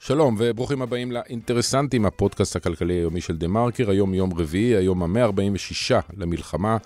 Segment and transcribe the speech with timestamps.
[0.00, 5.94] שלום וברוכים הבאים לאינטרסנטים, הפודקאסט הכלכלי היומי של דה מרקר, היום יום רביעי, היום ה-146
[6.16, 6.76] למלחמה,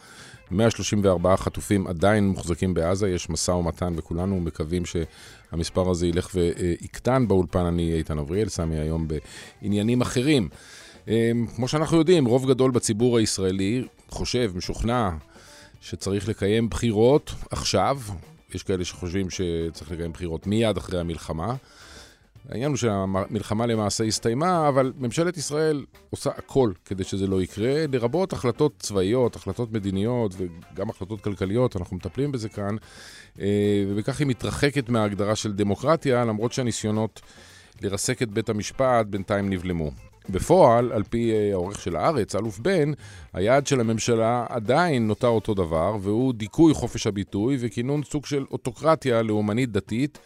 [0.51, 7.29] 134 חטופים עדיין מוחזקים בעזה, יש משא ומתן וכולנו מקווים שהמספר הזה ילך ויקטן.
[7.29, 9.09] באולפן אני איתן אבריאל, סמי היום
[9.63, 10.49] בעניינים אחרים.
[11.09, 15.11] אמ, כמו שאנחנו יודעים, רוב גדול בציבור הישראלי חושב, משוכנע,
[15.81, 17.99] שצריך לקיים בחירות עכשיו.
[18.55, 21.55] יש כאלה שחושבים שצריך לקיים בחירות מיד אחרי המלחמה.
[22.49, 28.33] העניין הוא שהמלחמה למעשה הסתיימה, אבל ממשלת ישראל עושה הכל כדי שזה לא יקרה, לרבות
[28.33, 32.77] החלטות צבאיות, החלטות מדיניות וגם החלטות כלכליות, אנחנו מטפלים בזה כאן,
[33.41, 37.21] אה, ובכך היא מתרחקת מההגדרה של דמוקרטיה, למרות שהניסיונות
[37.83, 39.91] לרסק את בית המשפט בינתיים נבלמו.
[40.31, 42.93] בפועל, על פי אה, העורך של הארץ, אלוף בן,
[43.33, 49.23] היעד של הממשלה עדיין נותר אותו דבר, והוא דיכוי חופש הביטוי וכינון סוג של אוטוקרטיה
[49.23, 50.19] לאומנית דתית.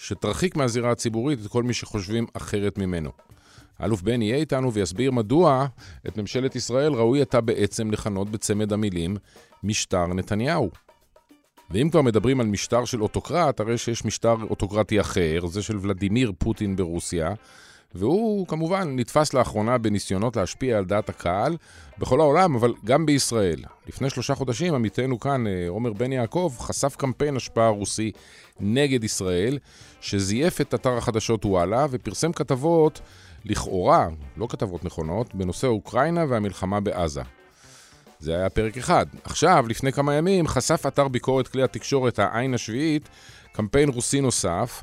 [0.00, 3.10] שתרחיק מהזירה הציבורית את כל מי שחושבים אחרת ממנו.
[3.78, 5.66] האלוף בן יהיה איתנו ויסביר מדוע
[6.08, 9.16] את ממשלת ישראל ראוי אתה בעצם לכנות בצמד המילים
[9.64, 10.70] משטר נתניהו.
[11.70, 16.32] ואם כבר מדברים על משטר של אוטוקרט, הרי שיש משטר אוטוקרטי אחר, זה של ולדימיר
[16.38, 17.34] פוטין ברוסיה,
[17.94, 21.56] והוא כמובן נתפס לאחרונה בניסיונות להשפיע על דעת הקהל
[21.98, 23.64] בכל העולם, אבל גם בישראל.
[23.86, 28.12] לפני שלושה חודשים עמיתנו כאן, אה, עומר בן יעקב, חשף קמפיין השפעה רוסי
[28.60, 29.58] נגד ישראל,
[30.00, 33.00] שזייף את אתר החדשות וואלה ופרסם כתבות,
[33.44, 37.22] לכאורה, לא כתבות נכונות, בנושא אוקראינה והמלחמה בעזה.
[38.18, 39.06] זה היה פרק אחד.
[39.24, 43.08] עכשיו, לפני כמה ימים, חשף אתר ביקורת כלי התקשורת העין השביעית
[43.52, 44.82] קמפיין רוסי נוסף,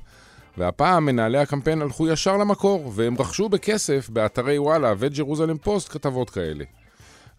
[0.58, 6.66] והפעם מנהלי הקמפיין הלכו ישר למקור, והם רכשו בכסף באתרי וואלה וג'רוזלם פוסט כתבות כאלה.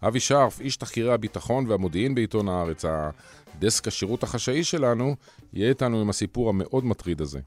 [0.07, 5.15] אבי שרף, איש תחקירי הביטחון והמודיעין בעיתון הארץ, הדסק השירות החשאי שלנו,
[5.53, 7.39] יהיה איתנו עם הסיפור המאוד מטריד הזה.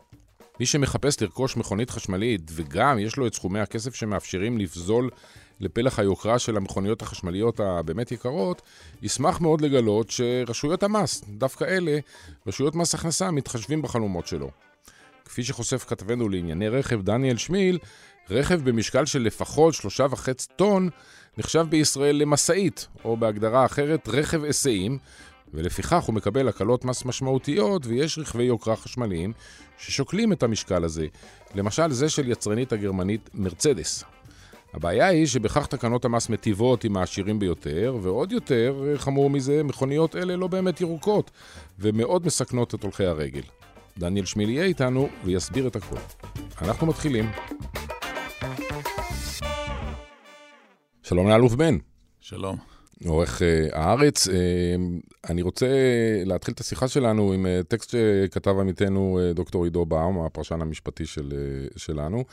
[0.61, 5.11] מי שמחפש לרכוש מכונית חשמלית, וגם יש לו את סכומי הכסף שמאפשרים לפזול
[5.61, 8.63] לפלח היוקרה של המכוניות החשמליות הבאמת יקרות,
[9.03, 11.99] ישמח מאוד לגלות שרשויות המס, דווקא אלה,
[12.47, 14.51] רשויות מס הכנסה, מתחשבים בחלומות שלו.
[15.33, 17.79] כפי שחושף כתבנו לענייני רכב דניאל שמיל,
[18.31, 20.89] רכב במשקל של לפחות שלושה וחצי טון
[21.39, 24.99] נחשב בישראל למשאית, או בהגדרה אחרת רכב היסעים,
[25.55, 29.33] ולפיכך הוא מקבל הקלות מס משמעותיות, ויש רכבי יוקרה חשמליים
[29.79, 31.07] ששוקלים את המשקל הזה,
[31.55, 34.05] למשל זה של יצרנית הגרמנית מרצדס.
[34.75, 40.37] הבעיה היא שבכך תקנות המס מטיבות עם העשירים ביותר, ועוד יותר, חמור מזה, מכוניות אלה
[40.37, 41.31] לא באמת ירוקות,
[41.79, 43.43] ומאוד מסכנות את הולכי הרגל.
[43.99, 45.99] דניאל שמיל יהיה איתנו ויסביר את הכול.
[46.63, 47.31] אנחנו מתחילים.
[51.03, 51.77] שלום לאלוף בן.
[52.21, 52.57] שלום.
[53.07, 54.29] עורך uh, הארץ.
[54.29, 54.33] Uh,
[55.31, 55.67] אני רוצה
[56.25, 61.07] להתחיל את השיחה שלנו עם uh, טקסט שכתב עמיתנו uh, דוקטור עידו באום, הפרשן המשפטי
[61.07, 61.33] של,
[61.75, 62.25] uh, שלנו,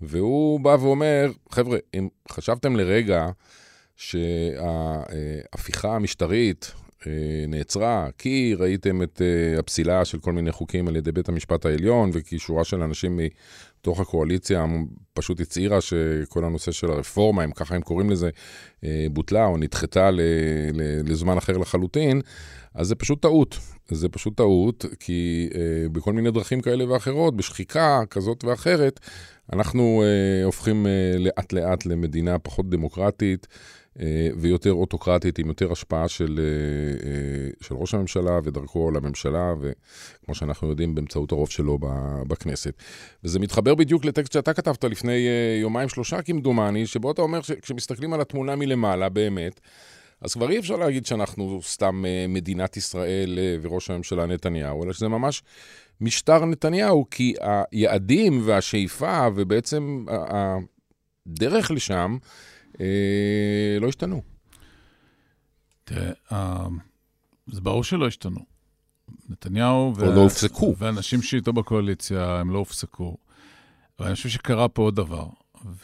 [0.00, 3.30] והוא בא ואומר, חבר'ה, אם חשבתם לרגע
[3.96, 6.81] שההפיכה המשטרית אה,
[7.48, 12.10] נעצרה, כי ראיתם את אה, הפסילה של כל מיני חוקים על ידי בית המשפט העליון,
[12.12, 13.20] וכי שורה של אנשים
[13.80, 14.64] מתוך הקואליציה
[15.14, 18.30] פשוט הצהירה שכל הנושא של הרפורמה, אם ככה הם קוראים לזה,
[18.84, 20.10] אה, בוטלה או נדחתה
[21.04, 22.20] לזמן אחר לחלוטין,
[22.74, 23.58] אז זה פשוט טעות.
[23.90, 25.48] זה פשוט טעות, כי
[25.92, 29.00] בכל מיני דרכים כאלה ואחרות, בשחיקה כזאת ואחרת,
[29.52, 30.02] אנחנו
[30.44, 30.86] הופכים
[31.18, 33.46] לאט-לאט למדינה פחות דמוקרטית.
[34.00, 40.34] אה, ויותר אוטוקרטית, עם יותר השפעה של, אה, אה, של ראש הממשלה ודרכו לממשלה, וכמו
[40.34, 41.78] שאנחנו יודעים, באמצעות הרוב שלו
[42.28, 42.74] בכנסת.
[43.24, 45.26] וזה מתחבר בדיוק לטקסט שאתה כתבת לפני
[45.60, 49.60] יומיים-שלושה כמדומני, שבו אתה אומר שכשמסתכלים על התמונה מלמעלה, באמת,
[50.20, 55.42] אז כבר אי אפשר להגיד שאנחנו סתם מדינת ישראל וראש הממשלה נתניהו, אלא שזה ממש
[56.00, 60.04] משטר נתניהו, כי היעדים והשאיפה ובעצם
[61.26, 62.16] הדרך לשם,
[63.80, 64.22] לא השתנו.
[65.84, 66.66] תראה, אה,
[67.46, 68.40] זה ברור שלא השתנו.
[69.28, 70.14] נתניהו וה...
[70.14, 70.74] לא הופסקו.
[70.78, 73.16] ואנשים שאיתו בקואליציה, הם לא הופסקו.
[73.98, 75.26] אבל אני חושב שקרה פה עוד דבר,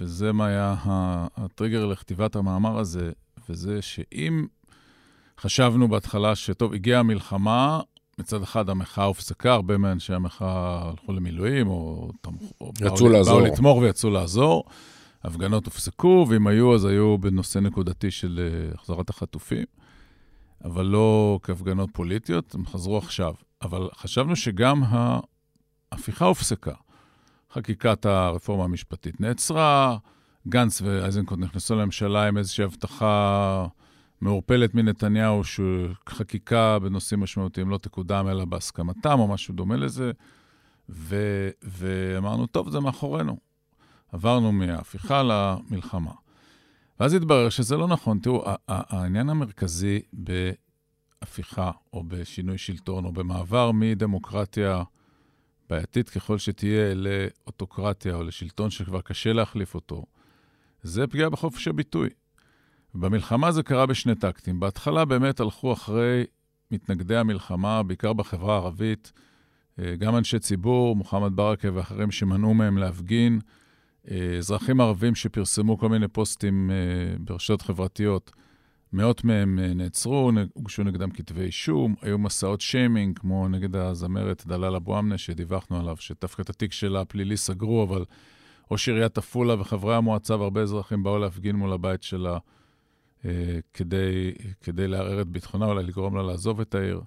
[0.00, 0.74] וזה מה היה
[1.36, 3.10] הטריגר לכתיבת המאמר הזה,
[3.48, 4.46] וזה שאם
[5.40, 7.80] חשבנו בהתחלה שטוב, הגיעה המלחמה,
[8.18, 12.10] מצד אחד המחאה הופסקה, הרבה מאנשי המחאה הלכו למילואים, או,
[12.60, 13.40] או יצאו באו, לעזור.
[13.40, 14.64] באו לתמוך ויצאו לעזור.
[15.28, 19.64] הפגנות הופסקו, ואם היו, אז היו בנושא נקודתי של אה, החזרת החטופים,
[20.64, 23.34] אבל לא כהפגנות פוליטיות, הם חזרו עכשיו.
[23.62, 24.82] אבל חשבנו שגם
[25.92, 26.74] ההפיכה הופסקה.
[27.52, 29.96] חקיקת הרפורמה המשפטית נעצרה,
[30.48, 33.66] גנץ ואיזנקוט נכנסו לממשלה עם איזושהי הבטחה
[34.20, 40.12] מעורפלת מנתניהו, שחקיקה בנושאים משמעותיים לא תקודם אלא בהסכמתם, או משהו דומה לזה,
[40.88, 41.16] ו,
[41.62, 43.47] ואמרנו, טוב, זה מאחורינו.
[44.12, 46.12] עברנו מההפיכה למלחמה.
[47.00, 48.18] ואז התברר שזה לא נכון.
[48.18, 54.82] תראו, העניין המרכזי בהפיכה, או בשינוי שלטון, או במעבר מדמוקרטיה
[55.70, 60.04] בעייתית ככל שתהיה לאוטוקרטיה, או לשלטון שכבר קשה להחליף אותו,
[60.82, 62.08] זה פגיעה בחופש הביטוי.
[62.94, 64.60] במלחמה זה קרה בשני טקטים.
[64.60, 66.24] בהתחלה באמת הלכו אחרי
[66.70, 69.12] מתנגדי המלחמה, בעיקר בחברה הערבית,
[69.78, 73.40] אה, גם אנשי ציבור, מוחמד ברכה ואחרים שמנעו מהם להפגין,
[74.38, 78.30] אזרחים ערבים שפרסמו כל מיני פוסטים אה, ברשתות חברתיות,
[78.92, 84.98] מאות מהם נעצרו, הוגשו נגדם כתבי אישום, היו מסעות שיימינג, כמו נגד הזמרת דלאל אבו
[84.98, 88.04] אמנה, שדיווחנו עליו, שדווקא את התיק שלה הפלילי סגרו, אבל
[88.70, 92.38] ראש עיריית עפולה וחברי המועצה והרבה אזרחים באו להפגין מול הבית שלה
[93.24, 97.00] אה, כדי, כדי לערער את ביטחונה, אולי לגרום לה לעזוב את העיר.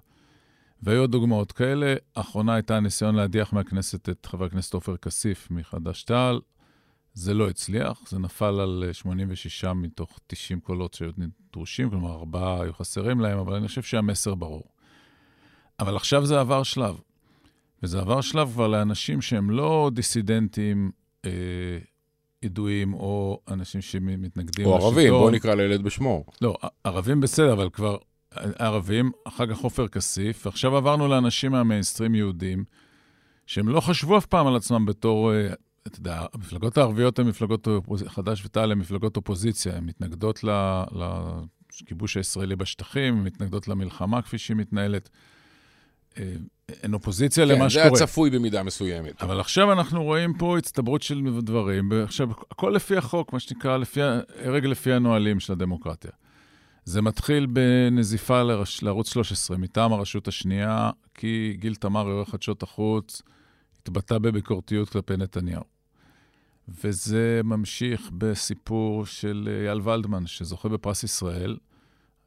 [0.82, 1.94] והיו דוגמאות כאלה.
[2.16, 6.40] האחרונה הייתה הניסיון להדיח מהכנסת את חבר הכנסת עופר כסיף מחד"ש-תע"ל.
[7.14, 11.10] זה לא הצליח, זה נפל על 86 אה, מתוך 90 קולות שהיו
[11.52, 14.64] דרושים, כלומר, ארבעה היו חסרים להם, אבל אני חושב שהמסר ברור.
[15.80, 16.96] אבל עכשיו זה עבר שלב.
[17.82, 20.90] וזה עבר שלב כבר לאנשים שהם לא דיסידנטים
[21.24, 21.30] אה,
[22.42, 24.80] ידועים, או אנשים שמתנגדים לשלטון.
[24.80, 26.24] או ערבים, בואו נקרא לילד בשמו.
[26.40, 27.96] לא, ערבים בסדר, אבל כבר
[28.58, 32.64] ערבים, אחר כך עופר כסיף, ועכשיו עברנו לאנשים מהמיינסטרים יהודים,
[33.46, 35.52] שהם לא חשבו אף פעם על עצמם בתור, אה,
[35.86, 37.68] אתה יודע, המפלגות הערביות הן מפלגות,
[38.06, 40.44] חד"ש ותע"ל הן מפלגות אופוזיציה, הן מתנגדות
[41.72, 45.08] לכיבוש הישראלי בשטחים, הן מתנגדות למלחמה כפי שהיא מתנהלת.
[46.18, 46.34] אה,
[46.68, 47.90] אין אופוזיציה כן, למה שקורה.
[47.90, 49.22] כן, זה הצפוי במידה מסוימת.
[49.22, 54.00] אבל עכשיו אנחנו רואים פה הצטברות של דברים, עכשיו, הכל לפי החוק, מה שנקרא, לפי,
[54.44, 56.10] הרג לפי הנהלים של הדמוקרטיה.
[56.84, 63.22] זה מתחיל בנזיפה לרש, לערוץ 13 מטעם הרשות השנייה, כי גיל תמר, עורך חדשות החוץ,
[63.82, 65.71] התבטא בביקורתיות כלפי נתניהו.
[66.68, 71.56] וזה ממשיך בסיפור של אייל ולדמן, שזוכה בפרס ישראל,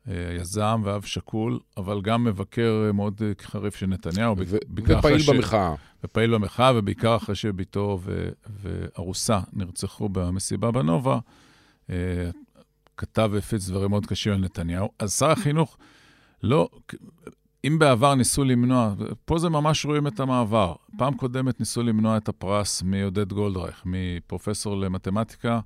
[0.07, 4.35] אה, יזם ואב שכול, אבל גם מבקר אה, מאוד אה, חריף של נתניהו.
[4.75, 5.29] ופעיל ש...
[5.29, 5.75] במחאה.
[6.03, 8.29] ופעיל במחאה, ובעיקר אחרי שביתו ו...
[8.61, 11.19] וארוסה נרצחו במסיבה בנובה,
[12.97, 14.89] כתב והפיץ דברים מאוד קשים על נתניהו.
[14.99, 15.77] אז שר החינוך,
[16.43, 16.69] לא,
[17.67, 18.93] אם בעבר ניסו למנוע,
[19.25, 20.75] פה זה ממש רואים את המעבר.
[20.97, 25.59] פעם קודמת ניסו למנוע את הפרס מעודד גולדרייך, מפרופסור למתמטיקה,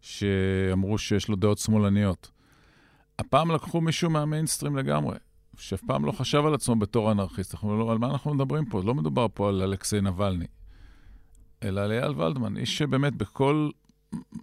[0.00, 2.30] שאמרו שיש לו דעות שמאלניות.
[3.18, 5.16] הפעם לקחו מישהו מהמיינסטרים לגמרי,
[5.56, 7.54] שאף פעם לא חשב על עצמו בתור אנרכיסט.
[7.54, 8.82] אנחנו לא, על מה אנחנו מדברים פה?
[8.84, 10.46] לא מדובר פה על אלכסיי נבלני,
[11.62, 13.70] אלא על אייל ולדמן, איש שבאמת בכל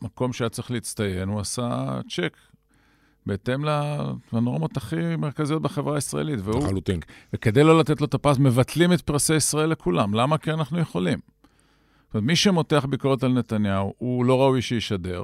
[0.01, 2.38] מקום שהיה צריך להצטיין, הוא עשה צ'ק,
[3.25, 3.65] בהתאם
[4.33, 6.39] לנורמות הכי מרכזיות בחברה הישראלית.
[6.44, 7.00] והוא, לחלוטין.
[7.33, 10.13] וכדי לא לתת לו את הפרס, מבטלים את פרסי ישראל לכולם.
[10.13, 10.38] למה?
[10.38, 11.19] כי אנחנו יכולים.
[12.06, 15.23] זאת אומרת, מי שמותח ביקורת על נתניהו, הוא לא ראוי שישדר,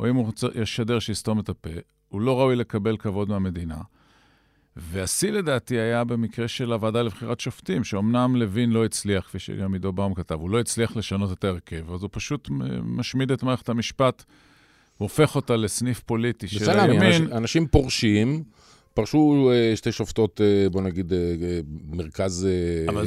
[0.00, 1.70] או אם הוא ישדר, שיסתום את הפה.
[2.08, 3.78] הוא לא ראוי לקבל כבוד מהמדינה.
[4.76, 9.92] והשיא לדעתי היה במקרה של הוועדה לבחירת שופטים, שאומנם לוין לא הצליח, כפי שגם עידו
[9.92, 12.48] באום כתב, הוא לא הצליח לשנות את ההרכב, אז הוא פשוט
[12.82, 14.24] משמיד את מערכת המשפט,
[15.00, 17.02] והופך אותה לסניף פוליטי של הימין.
[17.02, 18.44] אנשים, אנשים פורשים,
[18.94, 21.14] פרשו uh, שתי שופטות, uh, בוא נגיד, uh,
[21.96, 22.48] מרכז,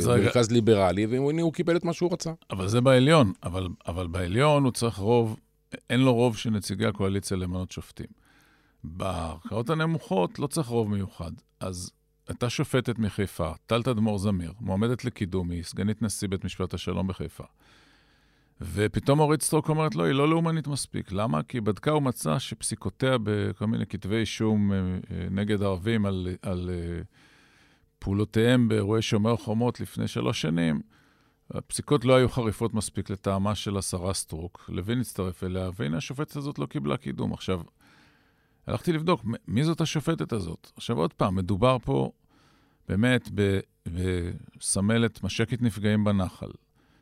[0.08, 2.32] מרכז ליברלי, והנה הוא קיבל את מה שהוא רצה.
[2.52, 5.40] אבל זה בעליון, אבל, אבל בעליון הוא צריך רוב,
[5.90, 8.08] אין לו רוב של נציגי הקואליציה למנות שופטים.
[8.84, 11.32] בערכאות הנמוכות לא צריך רוב מיוחד.
[11.60, 11.92] אז
[12.28, 17.44] הייתה שופטת מחיפה, טל תדמור זמיר, מועמדת לקידום, היא סגנית נשיא בית משפט השלום בחיפה.
[18.62, 21.12] ופתאום אורית סטרוק אומרת, לא, היא לא לאומנית מספיק.
[21.12, 21.44] למה?
[21.44, 26.70] כי היא בדקה ומצאה שפסיקותיה בכל מיני כתבי אישום אה, אה, נגד ערבים על, על
[26.74, 27.02] אה,
[28.00, 30.82] פעולותיהם באירועי שומר חומות לפני שלוש שנים,
[31.52, 34.70] הפסיקות לא היו חריפות מספיק לטעמה של השרה סטרוק.
[34.70, 37.34] לוין הצטרף אליה, והנה השופטת הזאת לא קיבלה קידום.
[37.34, 37.62] עכשיו,
[38.68, 40.72] הלכתי לבדוק מי זאת השופטת הזאת.
[40.76, 42.12] עכשיו עוד פעם, מדובר פה
[42.88, 43.30] באמת
[43.88, 46.52] בסמלת משקת נפגעים בנחל,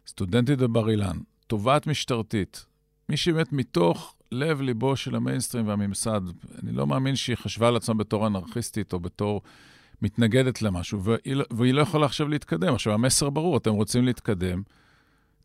[0.08, 1.18] סטודנטית בבר אילן,
[1.48, 2.66] תובעת משטרתית,
[3.10, 6.22] מי שבאמת מתוך לב-ליבו של המיינסטרים והממסד,
[6.64, 9.42] אני לא מאמין שהיא חשבה על עצמה בתור אנרכיסטית או בתור
[10.02, 12.74] מתנגדת למשהו, והיא, לא, והיא לא יכולה עכשיו להתקדם.
[12.74, 14.62] עכשיו, המסר ברור, אתם רוצים להתקדם,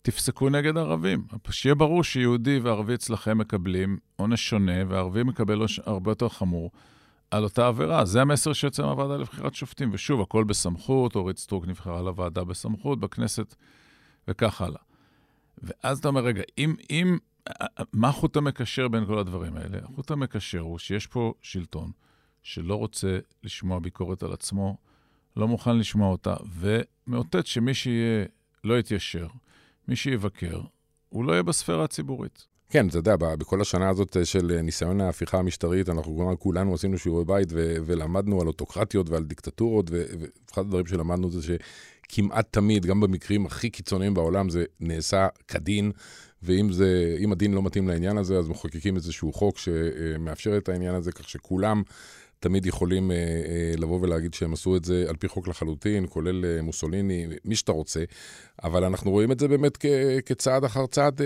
[0.02, 1.24] תפסקו נגד ערבים.
[1.50, 6.70] שיהיה ברור שיהודי וערבי אצלכם מקבלים עונש שונה, וערבי מקבל עונש הרבה יותר חמור
[7.30, 8.04] על אותה עבירה.
[8.04, 9.90] זה המסר שיוצא מהוועדה לבחירת שופטים.
[9.92, 13.54] ושוב, הכל בסמכות, אורית סטרוק נבחרה לוועדה בסמכות, בכנסת,
[14.28, 14.89] וכך הלאה.
[15.62, 17.18] ואז אתה אומר, רגע, אם, אם,
[17.92, 19.78] מה החוט המקשר בין כל הדברים האלה?
[19.82, 21.90] החוט המקשר הוא שיש פה שלטון
[22.42, 24.76] שלא רוצה לשמוע ביקורת על עצמו,
[25.36, 28.24] לא מוכן לשמוע אותה, ומאותת שמי שיהיה
[28.64, 29.26] לא יתיישר,
[29.88, 30.60] מי שיבקר,
[31.08, 32.46] הוא לא יהיה בספירה הציבורית.
[32.70, 37.48] כן, אתה יודע, בכל השנה הזאת של ניסיון ההפיכה המשטרית, אנחנו כולנו עשינו שיעורי בית
[37.52, 41.56] ו- ולמדנו על אוטוקרטיות ועל דיקטטורות, ואחד הדברים שלמדנו זה
[42.10, 45.92] שכמעט תמיד, גם במקרים הכי קיצוניים בעולם, זה נעשה כדין,
[46.42, 51.12] ואם זה, הדין לא מתאים לעניין הזה, אז מחוקקים איזשהו חוק שמאפשר את העניין הזה,
[51.12, 51.82] כך שכולם
[52.40, 56.44] תמיד יכולים אה, אה, לבוא ולהגיד שהם עשו את זה על פי חוק לחלוטין, כולל
[56.44, 58.04] אה, מוסוליני, מי שאתה רוצה,
[58.64, 59.86] אבל אנחנו רואים את זה באמת כ,
[60.26, 61.20] כצעד אחר צעד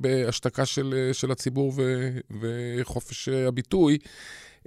[0.00, 2.08] בהשתקה של, של הציבור ו,
[2.40, 3.98] וחופש הביטוי.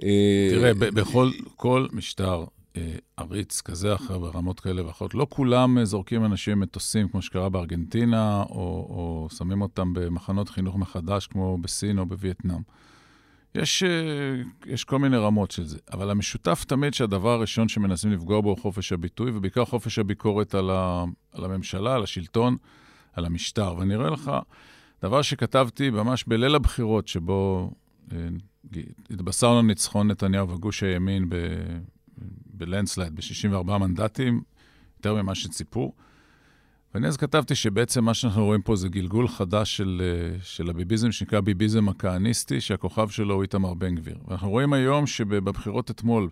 [0.02, 2.44] אה, תראה, בכל כל משטר
[3.16, 8.42] עריץ כזה אחר ברמות כאלה ואחרות, לא כולם אה, זורקים אנשים מטוסים, כמו שקרה בארגנטינה,
[8.42, 12.60] או, או שמים אותם במחנות חינוך מחדש, כמו בסין או בווייטנאם.
[13.54, 18.40] יש, אה, יש כל מיני רמות של זה, אבל המשותף תמיד שהדבר הראשון שמנסים לפגוע
[18.40, 22.56] בו הוא חופש הביטוי, ובעיקר חופש הביקורת על, ה, על הממשלה, על השלטון,
[23.12, 23.74] על המשטר.
[23.78, 24.30] ואני אראה לך
[25.02, 27.70] דבר שכתבתי ממש בליל הבחירות, שבו
[28.12, 28.28] אה,
[29.10, 31.28] התבשרנו ניצחון נתניהו וגוש הימין
[32.46, 34.42] בלנדסלייד ב-64 מנדטים,
[34.98, 35.92] יותר ממה שציפו.
[36.94, 41.12] ואני אז כתבתי שבעצם מה שאנחנו רואים פה זה גלגול חדש של, אה, של הביביזם,
[41.12, 44.16] שנקרא ביביזם הכהניסטי, שהכוכב שלו הוא איתמר בן גביר.
[44.28, 46.28] ואנחנו רואים היום שבבחירות אתמול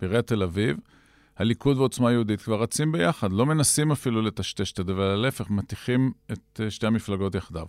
[0.00, 0.76] בעיריית תל אביב,
[1.36, 6.12] הליכוד ועוצמה יהודית כבר רצים ביחד, לא מנסים אפילו לטשטש את הדבר, אלא להפך, מטיחים
[6.32, 7.66] את אה, שתי המפלגות יחדיו.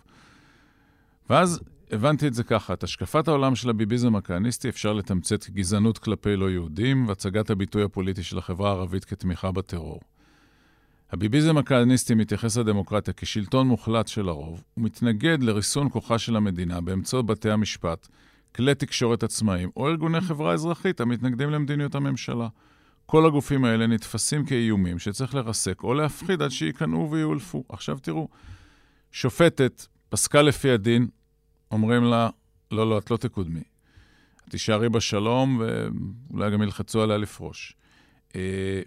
[1.29, 1.59] ואז
[1.91, 6.51] הבנתי את זה ככה, את השקפת העולם של הביביזם הכהניסטי אפשר לתמצת כגזענות כלפי לא
[6.51, 10.01] יהודים והצגת הביטוי הפוליטי של החברה הערבית כתמיכה בטרור.
[11.11, 17.49] הביביזם הכהניסטי מתייחס לדמוקרטיה כשלטון מוחלט של הרוב, ומתנגד לריסון כוחה של המדינה באמצעות בתי
[17.49, 18.07] המשפט,
[18.55, 22.47] כלי תקשורת עצמאיים או ארגוני חברה אזרחית המתנגדים למדיניות הממשלה.
[23.05, 27.63] כל הגופים האלה נתפסים כאיומים שצריך לרסק או להפחיד עד שייכנעו ויאולפו.
[27.69, 28.27] עכשיו תראו,
[29.11, 31.07] שופטת פסקה לפי הדין,
[31.71, 32.29] אומרים לה,
[32.71, 33.63] לא, לא, את לא תקודמי.
[34.49, 37.75] תישארי בשלום ואולי גם ילחצו עליה לפרוש.
[38.35, 38.81] אה,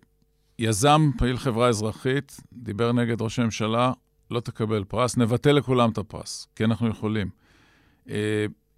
[0.59, 3.93] יזם, פעיל חברה אזרחית, דיבר נגד ראש הממשלה,
[4.31, 7.31] לא תקבל פרס, נבטל לכולם את הפרס, כי אנחנו יכולים.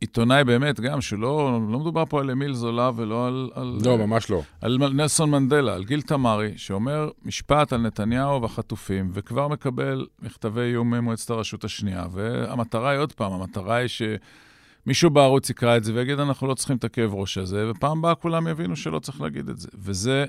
[0.01, 3.51] עיתונאי באמת, גם, שלא לא מדובר פה על אמיל זולה ולא על...
[3.55, 4.43] על לא, ממש לא.
[4.61, 10.91] על נלסון מנדלה, על גיל תמרי, שאומר משפט על נתניהו והחטופים, וכבר מקבל מכתבי איום
[10.91, 12.07] ממועצת הרשות השנייה.
[12.13, 16.77] והמטרה היא עוד פעם, המטרה היא שמישהו בערוץ יקרא את זה ויגיד, אנחנו לא צריכים
[16.77, 19.69] את הכאב ראש הזה, ופעם הבאה כולם יבינו שלא צריך להגיד את זה.
[19.75, 20.25] וזה...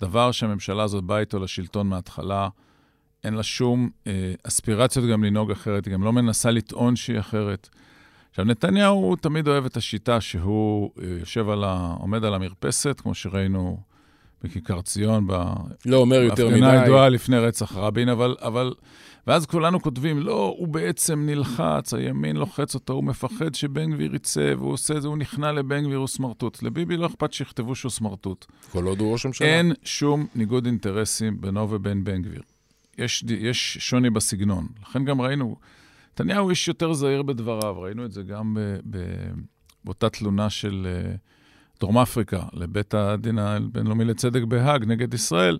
[0.00, 2.48] דבר שהממשלה הזאת באה איתו לשלטון מההתחלה.
[3.24, 7.68] אין לה שום אה, אספירציות גם לנהוג אחרת, היא גם לא מנסה לטעון שהיא אחרת.
[8.36, 11.94] עכשיו, נתניהו הוא תמיד אוהב את השיטה שהוא אה, יושב על ה...
[11.98, 13.78] עומד על המרפסת, כמו שראינו
[14.44, 15.26] בכיכר ציון,
[15.86, 16.60] לא אומר יותר מדי.
[16.60, 18.74] בהפגנה הידועה לפני רצח רבין, אבל, אבל
[19.26, 24.54] ואז כולנו כותבים, לא, הוא בעצם נלחץ, הימין לוחץ אותו, הוא מפחד שבן גביר יצא,
[24.58, 26.62] והוא עושה את זה, הוא נכנע לבן גביר, הוא סמרטוט.
[26.62, 28.46] לביבי לא אכפת שיכתבו שהוא סמרטוט.
[28.72, 29.48] כל עוד הוא ראש הממשלה.
[29.48, 32.42] אין שום ניגוד אינטרסים בינו ובין בן גביר.
[32.98, 34.66] יש, יש שוני בסגנון.
[34.82, 35.56] לכן גם ראינו,
[36.20, 38.98] נתניהו איש יותר זהיר בדבריו, ראינו את זה גם ב, ב,
[39.84, 41.18] באותה תלונה של uh,
[41.80, 45.58] דרום אפריקה לבית הדין הבינלאומי לצדק בהאג נגד ישראל.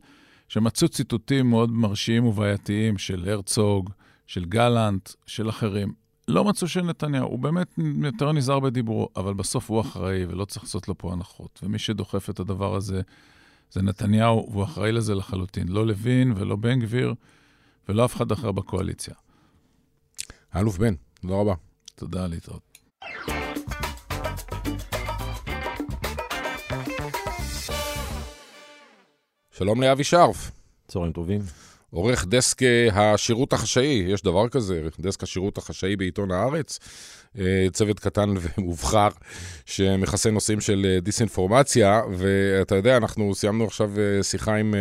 [0.49, 3.91] שמצאו ציטוטים מאוד מרשיעים ובעייתיים של הרצוג,
[4.27, 5.93] של גלנט, של אחרים.
[6.29, 10.65] לא מצאו של נתניהו, הוא באמת יותר נזהר בדיבורו, אבל בסוף הוא אחראי ולא צריך
[10.65, 11.61] לעשות לו פה הנחות.
[11.63, 13.01] ומי שדוחף את הדבר הזה
[13.71, 15.69] זה נתניהו, והוא אחראי לזה לחלוטין.
[15.69, 17.15] לא לוין ולא בן גביר
[17.89, 19.15] ולא אף אחד אחר בקואליציה.
[20.57, 21.55] האלוף בן, תודה רבה.
[21.95, 22.63] תודה, להתראות.
[29.51, 30.51] שלום לאבי שרף.
[30.89, 31.41] צהריים טובים.
[31.91, 36.79] עורך דסק השירות החשאי, יש דבר כזה, דסק השירות החשאי בעיתון הארץ.
[37.39, 39.09] אה, צוות קטן ומובחר
[39.67, 43.91] שמכסה נושאים של אה, דיסאינפורמציה, ואתה יודע, אנחנו סיימנו עכשיו
[44.23, 44.75] שיחה עם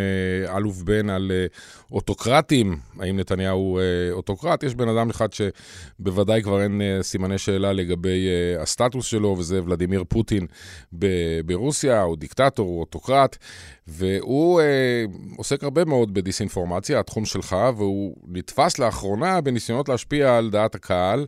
[0.55, 1.31] אלוף בן על
[1.91, 3.79] אוטוקרטים, האם נתניהו
[4.11, 4.63] אוטוקרט?
[4.63, 8.27] יש בן אדם אחד שבוודאי כבר אין סימני שאלה לגבי
[8.59, 10.47] הסטטוס שלו, וזה ולדימיר פוטין
[11.45, 13.37] ברוסיה, הוא דיקטטור, הוא אוטוקרט.
[13.87, 15.05] והוא אה,
[15.37, 21.25] עוסק הרבה מאוד בדיסאינפורמציה, התחום שלך, והוא נתפס לאחרונה בניסיונות להשפיע על דעת הקהל.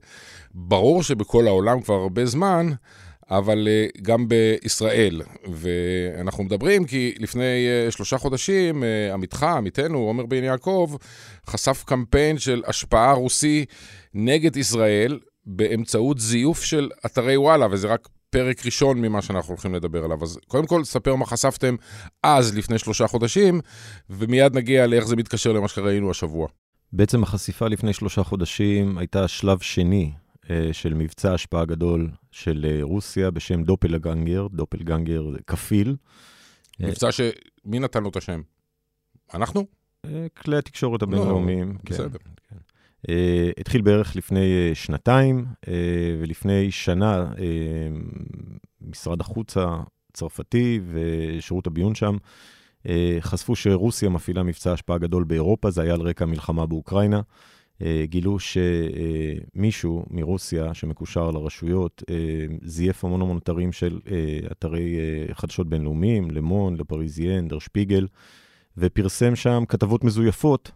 [0.53, 2.71] ברור שבכל העולם כבר הרבה זמן,
[3.29, 5.21] אבל אה, גם בישראל.
[5.53, 10.95] ואנחנו מדברים כי לפני אה, שלושה חודשים, אה, עמיתך, עמיתנו, עומר בן יעקב,
[11.47, 13.65] חשף קמפיין של השפעה רוסי
[14.13, 20.03] נגד ישראל באמצעות זיוף של אתרי וואלה, וזה רק פרק ראשון ממה שאנחנו הולכים לדבר
[20.03, 20.23] עליו.
[20.23, 21.75] אז קודם כל, ספר מה חשפתם
[22.23, 23.61] אז, לפני שלושה חודשים,
[24.09, 26.47] ומיד נגיע לאיך זה מתקשר למה שראינו השבוע.
[26.93, 30.11] בעצם החשיפה לפני שלושה חודשים הייתה שלב שני
[30.71, 35.95] של מבצע השפעה גדול של אה, רוסיה בשם דופלגנגר, דופלגנגר כפיל.
[36.79, 37.21] מבצע ש...
[37.65, 38.41] מי נתן לו את השם?
[39.33, 39.65] אנחנו?
[40.05, 41.69] אה, כלי התקשורת הבינלאומיים.
[41.71, 42.17] לא, כן, בסדר.
[42.49, 42.55] כן.
[43.09, 45.73] אה, התחיל בערך לפני אה, שנתיים, אה,
[46.21, 47.87] ולפני שנה אה,
[48.81, 52.17] משרד החוץ הצרפתי ושירות הביון שם
[52.87, 57.17] אה, חשפו שרוסיה מפעילה מבצע השפעה גדול באירופה, זה היה על רקע המלחמה באוקראינה.
[57.17, 57.21] אה,
[58.03, 62.15] גילו שמישהו מרוסיה שמקושר לרשויות אה,
[62.63, 68.07] זייף המון המון אתרים של אה, אתרי אה, חדשות בינלאומיים, למון, לפריזיין, דר שפיגל,
[68.77, 70.71] ופרסם שם כתבות מזויפות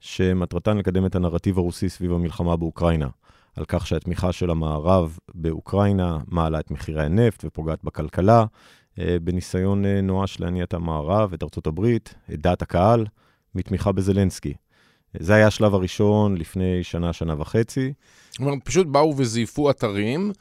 [0.00, 3.08] שמטרתן לקדם את הנרטיב הרוסי סביב המלחמה באוקראינה.
[3.56, 8.44] על כך שהתמיכה של המערב באוקראינה מעלה את מחירי הנפט ופוגעת בכלכלה,
[8.98, 13.06] אה, בניסיון אה, נואש להניע את המערב, את ארצות הברית, את דעת הקהל,
[13.54, 14.54] מתמיכה בזלנסקי.
[15.18, 17.92] זה היה השלב הראשון לפני שנה, שנה וחצי.
[18.30, 20.32] זאת אומרת, פשוט באו וזייפו אתרים,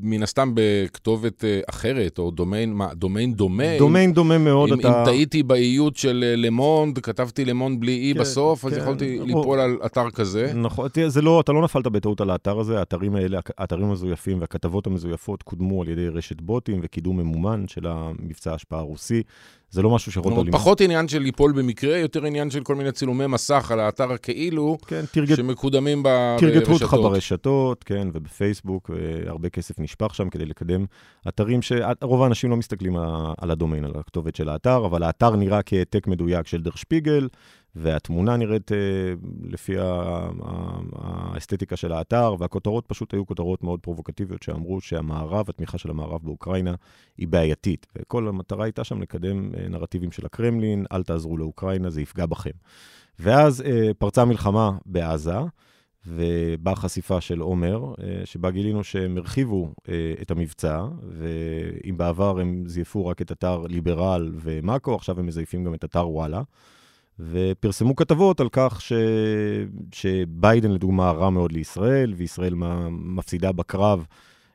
[0.00, 3.78] מן הסתם בכתובת אה, אחרת, או דומיין, מה, דומיין דומה.
[3.78, 5.00] דומיין דומה מאוד, אם, אתה...
[5.00, 8.80] אם טעיתי באיות של אה, למונד, כתבתי למונד בלי אי כן, בסוף, אז כן.
[8.80, 10.52] יכולתי או- ליפול על אתר כזה.
[10.54, 14.40] נכון, תראה, זה לא, אתה לא נפלת בטעות על האתר הזה, האתרים האלה, האתרים המזויפים
[14.40, 19.22] והכתבות המזויפות קודמו על ידי רשת בוטים וקידום ממומן של המבצע ההשפעה הרוסי.
[19.72, 20.52] זה לא משהו אומרת, למנוע.
[20.52, 24.78] פחות עניין של ליפול במקרה, יותר עניין של כל מיני צילומי מסך על האתר הכאילו,
[24.86, 27.12] כן, תרגט, שמקודמים ב- תרגטו אותך ברשתות.
[27.12, 30.84] ברשתות, כן, ובפייסבוק, והרבה כסף נשפך שם כדי לקדם
[31.28, 32.96] אתרים שרוב האנשים לא מסתכלים
[33.38, 37.28] על הדומיין, על הכתובת של האתר, אבל האתר נראה כהעתק מדויק של דר שפיגל,
[37.74, 38.76] והתמונה נראית אה,
[39.44, 39.74] לפי
[40.92, 46.74] האסתטיקה של האתר, והכותרות פשוט היו כותרות מאוד פרובוקטיביות שאמרו שהמערב, התמיכה של המערב באוקראינה
[47.18, 47.86] היא בעייתית.
[47.96, 52.50] וכל המטרה הייתה שם לקדם אה, נרטיבים של הקרמלין, אל תעזרו לאוקראינה, זה יפגע בכם.
[53.18, 55.38] ואז אה, פרצה מלחמה בעזה,
[56.06, 59.74] ובאה חשיפה של עומר, שבה גילינו שהם הרחיבו
[60.22, 65.74] את המבצע, ואם בעבר הם זייפו רק את אתר ליברל ומאקו, עכשיו הם מזייפים גם
[65.74, 66.42] את אתר וואלה.
[67.20, 68.92] ופרסמו כתבות על כך ש...
[69.92, 72.54] שביידן, לדוגמה, רע מאוד לישראל, וישראל
[72.90, 74.06] מפסידה בקרב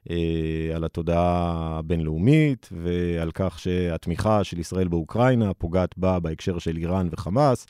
[0.09, 7.07] אה, על התודעה הבינלאומית, ועל כך שהתמיכה של ישראל באוקראינה פוגעת בה בהקשר של איראן
[7.11, 7.67] וחמאס,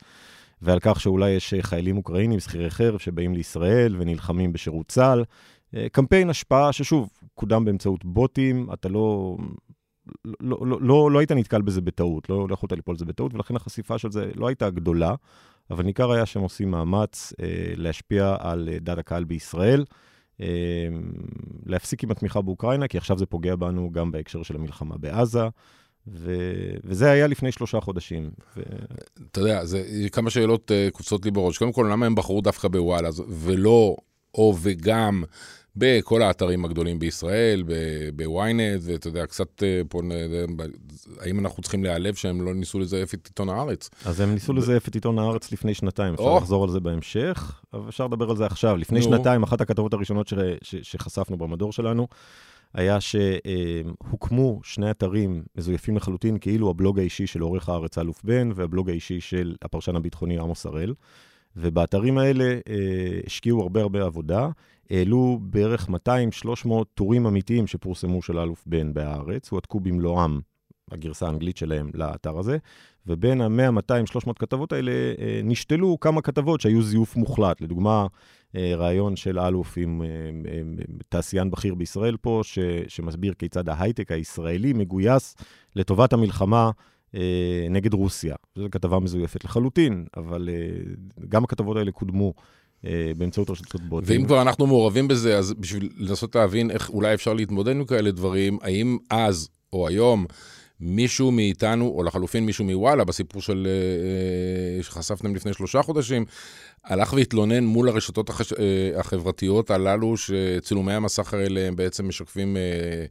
[0.62, 5.24] ועל כך שאולי יש חיילים אוקראינים, שכירי חרב, שבאים לישראל ונלחמים בשירות צה"ל.
[5.74, 9.36] אה, קמפיין השפעה ששוב, קודם באמצעות בוטים, אתה לא...
[10.24, 13.34] לא, לא, לא, לא היית נתקל בזה בטעות, לא, לא יכולת ליפול על זה בטעות,
[13.34, 15.14] ולכן החשיפה של זה לא הייתה גדולה,
[15.70, 19.84] אבל ניכר היה שהם עושים מאמץ אה, להשפיע על אה, דעת הקהל בישראל,
[20.40, 20.46] אה,
[21.66, 25.48] להפסיק עם התמיכה באוקראינה, כי עכשיו זה פוגע בנו גם בהקשר של המלחמה בעזה,
[26.12, 26.34] ו,
[26.84, 28.30] וזה היה לפני שלושה חודשים.
[28.56, 28.62] ו...
[29.30, 31.58] אתה יודע, זה כמה שאלות uh, קופצות לי בראש.
[31.58, 33.96] קודם כל, למה הם בחרו דווקא בוואלה, ולא
[34.34, 35.22] או וגם
[35.78, 37.64] בכל האתרים הגדולים בישראל,
[38.16, 40.00] בוויינט, ואתה יודע, קצת uh, פה,
[40.56, 40.62] ב-
[41.20, 43.90] האם אנחנו צריכים להיעלב שהם לא ניסו לזייף את עיתון הארץ?
[44.04, 46.36] אז הם ניסו לזייף את עיתון הארץ לפני שנתיים, אפשר.
[46.36, 48.76] לחזור על זה בהמשך, אבל אפשר לדבר על זה עכשיו.
[48.76, 49.02] לפני.
[49.02, 50.32] שנתיים, אחת הכתבות הראשונות.
[50.62, 52.08] שחשפנו במדור שלנו,
[52.74, 58.90] היה שהוקמו שני אתרים מזויפים לחלוטין, כאילו הבלוג האישי של עורך הארץ האלוף בן, והבלוג
[58.90, 60.94] האישי של הפרשן הביטחוני עמוס הראל.
[61.56, 64.48] ובאתרים האלה אה, השקיעו הרבה הרבה עבודה,
[64.90, 65.88] העלו בערך
[66.66, 70.40] 200-300 טורים אמיתיים שפורסמו של האלוף בן בהארץ, הועתקו במלואם,
[70.90, 72.58] הגרסה האנגלית שלהם, לאתר הזה,
[73.06, 77.60] ובין ה-100, 200, 300 כתבות האלה אה, נשתלו כמה כתבות שהיו זיוף מוחלט.
[77.60, 78.06] לדוגמה,
[78.56, 80.02] אה, ראיון של אלוף עם
[81.08, 82.58] תעשיין בכיר בישראל פה, ש,
[82.88, 85.36] שמסביר כיצד ההייטק הישראלי מגויס
[85.76, 86.70] לטובת המלחמה
[87.70, 88.34] נגד רוסיה.
[88.54, 92.34] זו כתבה מזויפת לחלוטין, אבל אה, גם הכתבות האלה קודמו
[92.84, 94.16] אה, באמצעות רשתות בוטים.
[94.16, 98.10] ואם כבר אנחנו מעורבים בזה, אז בשביל לנסות להבין איך אולי אפשר להתמודד עם כאלה
[98.10, 100.26] דברים, האם אז או היום
[100.80, 106.24] מישהו מאיתנו, או לחלופין מישהו מוואלה, בסיפור של, אה, שחשפתם לפני שלושה חודשים,
[106.84, 108.52] הלך והתלונן מול הרשתות החש...
[108.52, 113.04] אה, החברתיות הללו, שצילומי המסך האלה הם בעצם משקפים, אה,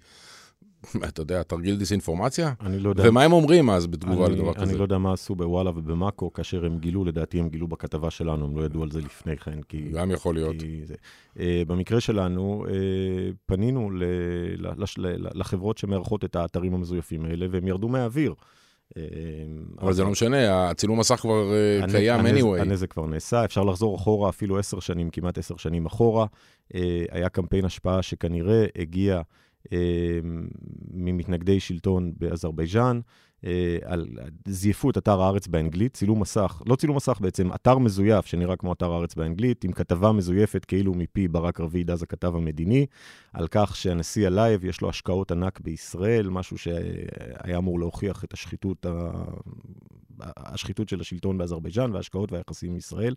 [1.09, 2.53] אתה יודע, תרגיל דיסאינפורמציה?
[2.61, 3.03] אני לא יודע.
[3.09, 4.77] ומה הם אומרים אז בתגובה אני, לדבר אני כזה?
[4.77, 8.57] לא יודע מה עשו בוואלה ובמאקו, כאשר הם גילו, לדעתי הם גילו בכתבה שלנו, הם
[8.57, 9.89] לא ידעו על זה לפני כן, כי...
[9.89, 10.55] גם יכול להיות.
[10.59, 10.95] כי זה.
[11.35, 12.69] Uh, במקרה שלנו, uh,
[13.45, 14.03] פנינו ל,
[14.57, 18.33] ל, לש- ל, לחברות שמארחות את האתרים המזויפים האלה, והם ירדו מהאוויר.
[18.89, 18.97] Uh,
[19.81, 22.61] אבל זה לא משנה, הצילום מסך כבר אה, קיים anyway.
[22.61, 26.25] הנזק כבר נעשה, אפשר לחזור אחורה אפילו עשר שנים, כמעט עשר שנים אחורה.
[26.75, 29.21] אה, היה קמפיין השפעה שכנראה הגיע
[30.93, 32.99] ממתנגדי שלטון באזרבייג'אן.
[33.45, 34.07] אה, על,
[34.47, 38.73] זייפו את אתר הארץ באנגלית, צילום מסך, לא צילום מסך בעצם, אתר מזויף שנראה כמו
[38.73, 42.85] אתר הארץ באנגלית, עם כתבה מזויפת כאילו מפי ברק רביד, אז הכתב המדיני,
[43.37, 48.85] על כך שהנשיא אלייב יש לו השקעות ענק בישראל, משהו שהיה אמור להוכיח את השחיתות,
[48.85, 49.11] ה...
[50.37, 53.15] השחיתות של השלטון באזרבייג'אן וההשקעות והיחסים עם ישראל,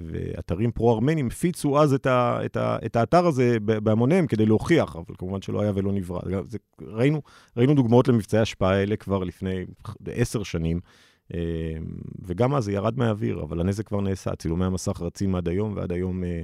[0.00, 5.14] ואתרים פרו-ארמנים הפיצו אז את, ה, את, ה, את האתר הזה בהמוניהם כדי להוכיח, אבל
[5.18, 6.20] כמובן שלא היה ולא נברא.
[6.44, 7.22] זה, ראינו,
[7.56, 9.64] ראינו דוגמאות למבצעי השפעה האלה כבר לפני
[10.06, 10.80] עשר שנים.
[11.34, 11.40] אה,
[12.26, 14.36] וגם אז זה ירד מהאוויר, אבל הנזק כבר נעשה.
[14.36, 16.40] צילומי המסך רצים עד היום, ועד היום אה,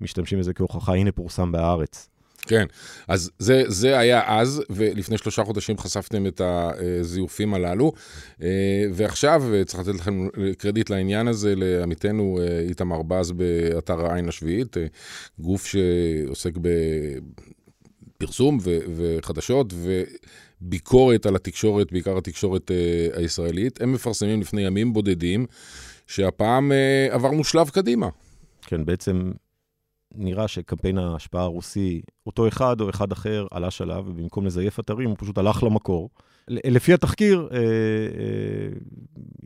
[0.00, 2.08] משתמשים בזה כהוכחה, הנה פורסם בהארץ.
[2.46, 2.66] כן,
[3.08, 7.92] אז זה, זה היה אז, ולפני שלושה חודשים חשפתם את הזיופים הללו,
[8.42, 14.76] אה, ועכשיו צריך לתת לכם קרדיט לעניין הזה לעמיתנו איתמר בז באתר העין השביעית,
[15.38, 16.52] גוף שעוסק
[18.16, 18.58] בפרסום
[18.96, 20.02] וחדשות, ו...
[20.60, 23.80] ביקורת על התקשורת, בעיקר התקשורת uh, הישראלית.
[23.80, 25.46] הם מפרסמים לפני ימים בודדים
[26.06, 28.08] שהפעם uh, עברנו שלב קדימה.
[28.66, 29.32] כן, בעצם
[30.14, 35.16] נראה שקמפיין ההשפעה הרוסי, אותו אחד או אחד אחר, עלה שלב, ובמקום לזייף אתרים, הוא
[35.20, 36.10] פשוט הלך למקור.
[36.48, 37.62] לפי התחקיר, אה, אה,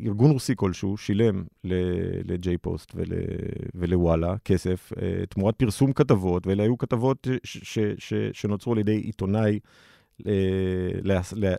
[0.07, 1.45] ארגון רוסי כלשהו שילם
[2.25, 3.07] לג'יי פוסט ול,
[3.75, 8.97] ולוואלה כסף אה, תמורת פרסום כתבות, ואלה היו כתבות ש, ש, ש, שנוצרו על ידי
[8.97, 9.59] עיתונאי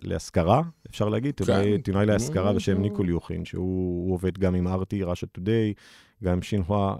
[0.03, 1.61] להשכרה, אפשר להגיד, כן.
[1.61, 5.73] עיתונאי להשכרה בשם ניקול יוחין, שהוא עובד גם עם ארטי, ראשה טודיי,
[6.23, 6.95] גם עם שינהואה,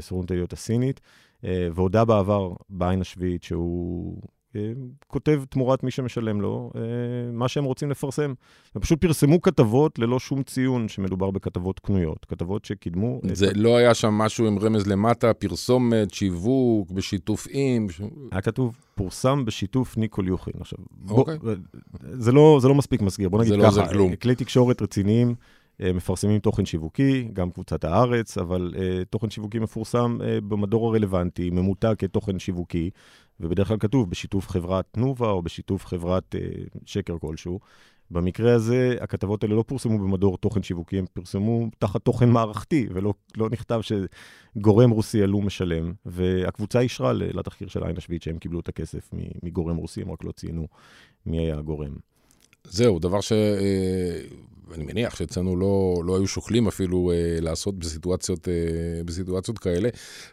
[0.00, 1.00] סוכנות הידיעות הסינית,
[1.42, 4.22] והודה בעבר בעין השביעית שהוא
[5.06, 6.70] כותב תמורת מי שמשלם לו
[7.32, 8.34] מה שהם רוצים לפרסם.
[8.74, 13.20] הם פשוט פרסמו כתבות ללא שום ציון שמדובר בכתבות קנויות, כתבות שקידמו...
[13.32, 13.56] זה את...
[13.56, 17.86] לא היה שם משהו עם רמז למטה, פרסומת, שיווק, בשיתוף עם...
[18.32, 20.54] היה כתוב, פורסם בשיתוף ניקול יוחין.
[20.60, 21.38] עכשיו, אוקיי.
[21.38, 21.52] בוא,
[22.12, 24.16] זה, לא, זה לא מספיק מסגיר, בוא נגיד זה ככה, לא זה כלום.
[24.16, 25.34] כלי תקשורת רציניים.
[25.80, 28.78] מפרסמים תוכן שיווקי, גם קבוצת הארץ, אבל uh,
[29.10, 32.90] תוכן שיווקי מפורסם uh, במדור הרלוונטי, ממותג כתוכן שיווקי,
[33.40, 37.60] ובדרך כלל כתוב בשיתוף חברת תנובה או בשיתוף חברת uh, שקר כלשהו.
[38.10, 43.14] במקרה הזה, הכתבות האלה לא פורסמו במדור תוכן שיווקי, הם פרסמו תחת תוכן מערכתי, ולא
[43.36, 43.80] לא נכתב
[44.56, 49.10] שגורם רוסי עלום משלם, והקבוצה אישרה לתחקיר של העין השביעית שהם קיבלו את הכסף
[49.42, 50.66] מגורם רוסי, הם רק לא ציינו
[51.26, 51.96] מי היה הגורם.
[52.64, 53.32] זהו, דבר ש...
[54.74, 59.88] אני מניח שאצלנו לא, לא היו שוקלים אפילו אה, לעשות בסיטואציות, אה, בסיטואציות כאלה.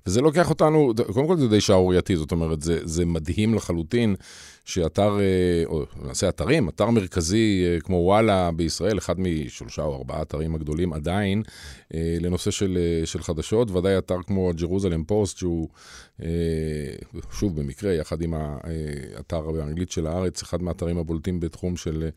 [0.06, 4.15] וזה לוקח אותנו, קודם כל זה די שערורייתי, זאת אומרת, זה, זה מדהים לחלוטין
[4.65, 10.22] שאתר, אה, או נעשה אתרים, אתר מרכזי אה, כמו וואלה בישראל, אחד משלושה או ארבעה
[10.22, 11.44] אתרים הגדולים עדיין,
[11.94, 15.67] אה, לנושא של, אה, של חדשות, ודאי אתר כמו ג'רוזלם פוסט, שהוא,
[16.24, 16.28] אה,
[17.32, 22.10] שוב, במקרה, יחד עם האתר אה, באנגלית של הארץ, אחד מהאתרים הבולטים בתחום של...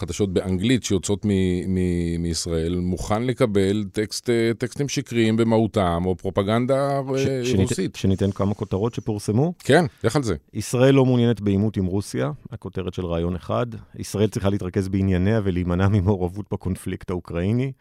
[0.00, 1.28] חדשות באנגלית שיוצאות מ-
[1.74, 7.00] מ- מישראל, מוכן לקבל טקסט, טקסטים שקריים במהותם, או פרופגנדה
[7.44, 7.96] ש- רוסית.
[7.96, 9.52] שניתן כמה כותרות שפורסמו?
[9.58, 10.34] כן, לך על זה.
[10.54, 13.66] ישראל לא מעוניינת בעימות עם רוסיה, הכותרת של רעיון אחד.
[13.98, 17.72] ישראל צריכה להתרכז בענייניה ולהימנע ממעורבות בקונפליקט האוקראיני.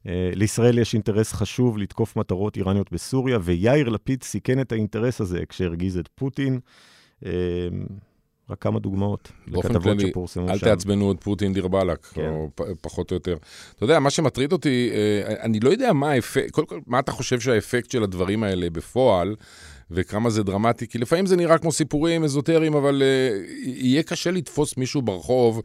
[0.00, 5.40] Uh, לישראל יש אינטרס חשוב לתקוף מטרות איראניות בסוריה, ויאיר לפיד סיכן את האינטרס הזה
[5.48, 6.60] כשהרגיז את פוטין.
[8.50, 10.52] רק כמה דוגמאות לכתבות שפורסמו שם.
[10.52, 12.28] אל תעצבנו את פוטין דיר באלק, כן.
[12.28, 13.36] או פ, פחות או יותר.
[13.76, 17.12] אתה יודע, מה שמטריד אותי, אה, אני לא יודע מה האפקט, קודם כל, מה אתה
[17.12, 19.34] חושב שהאפקט של הדברים האלה בפועל,
[19.90, 24.76] וכמה זה דרמטי, כי לפעמים זה נראה כמו סיפורים אזוטריים, אבל uh, יהיה קשה לתפוס
[24.76, 25.62] מישהו ברחוב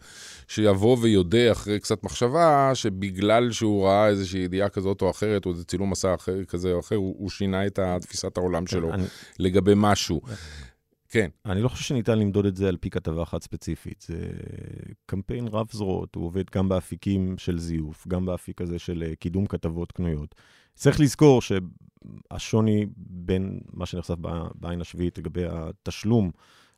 [0.47, 5.63] שיבוא ויודה אחרי קצת מחשבה, שבגלל שהוא ראה איזושהי ידיעה כזאת או אחרת, או איזה
[5.63, 9.03] צילום מסע אחר, כזה או אחר, הוא, הוא שינה את תפיסת העולם שלו אני...
[9.39, 10.21] לגבי משהו.
[11.15, 11.29] כן.
[11.45, 14.05] אני לא חושב שניתן למדוד את זה על פי כתבה אחת ספציפית.
[14.07, 14.17] זה
[15.05, 19.45] קמפיין רב זרועות, הוא עובד גם באפיקים של זיוף, גם באפיק הזה של אה, קידום
[19.45, 20.35] כתבות קנויות.
[20.73, 24.15] צריך לזכור שהשוני בין מה שנחשף
[24.55, 26.31] בעין השביעית לגבי התשלום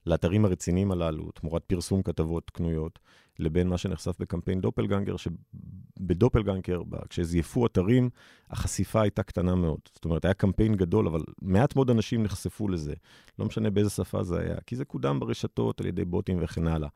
[0.08, 3.00] לאתרים הרציניים הללו, תמורת פרסום כתבות קנויות,
[3.40, 8.10] לבין מה שנחשף בקמפיין דופלגנגר, שבדופלגנגר, כשזייפו אתרים,
[8.50, 9.80] החשיפה הייתה קטנה מאוד.
[9.94, 12.94] זאת אומרת, היה קמפיין גדול, אבל מעט מאוד אנשים נחשפו לזה.
[13.40, 16.90] לא משנה באיזה שפה זה היה, כי זה קודם ברשתות על ידי בוטים וכן הלאה.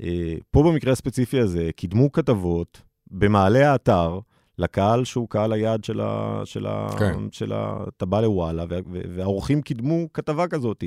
[0.00, 4.18] אה, פה במקרה הספציפי הזה, קידמו כתבות במעלה האתר,
[4.58, 6.42] לקהל שהוא קהל היעד של ה...
[6.44, 6.86] של ה...
[6.98, 7.18] כן.
[7.30, 7.84] של ה...
[7.96, 10.84] אתה בא לוואלה, והאורחים קידמו כתבה כזאת.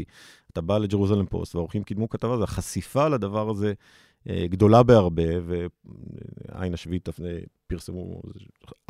[0.51, 3.73] אתה בא לג'רוזלם פוסט, והאורחים קידמו כתבה, והחשיפה לדבר הזה
[4.27, 7.09] גדולה בהרבה, ועין השביעית
[7.67, 8.21] פרסמו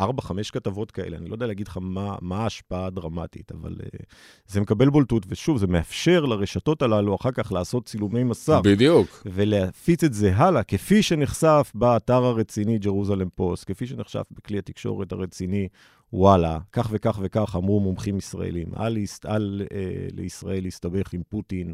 [0.01, 0.03] 4-5
[0.51, 4.05] כתבות כאלה, אני לא יודע להגיד לך מה, מה ההשפעה הדרמטית, אבל uh,
[4.47, 8.59] זה מקבל בולטות, ושוב, זה מאפשר לרשתות הללו אחר כך לעשות צילומי מסך.
[8.63, 9.23] בדיוק.
[9.25, 15.67] ולהפיץ את זה הלאה, כפי שנחשף באתר הרציני ג'רוזלם פוסט, כפי שנחשף בכלי התקשורת הרציני
[16.13, 18.67] וואלה, כך וכך וכך אמרו מומחים ישראלים.
[18.79, 21.73] אל, אל אה, לישראל להסתבך עם פוטין,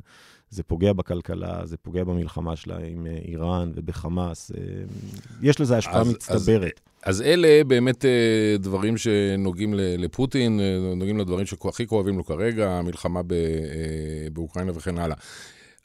[0.53, 4.51] זה פוגע בכלכלה, זה פוגע במלחמה שלה עם אה, איראן ובחמאס.
[4.51, 4.57] אה,
[5.41, 6.81] יש לזה השפעה אז, מצטברת.
[7.03, 10.59] אז, אז אלה באמת אה, דברים שנוגעים לפוטין,
[10.95, 13.21] נוגעים לדברים שהכי כואבים לו כרגע, המלחמה
[14.33, 15.15] באוקראינה וכן הלאה.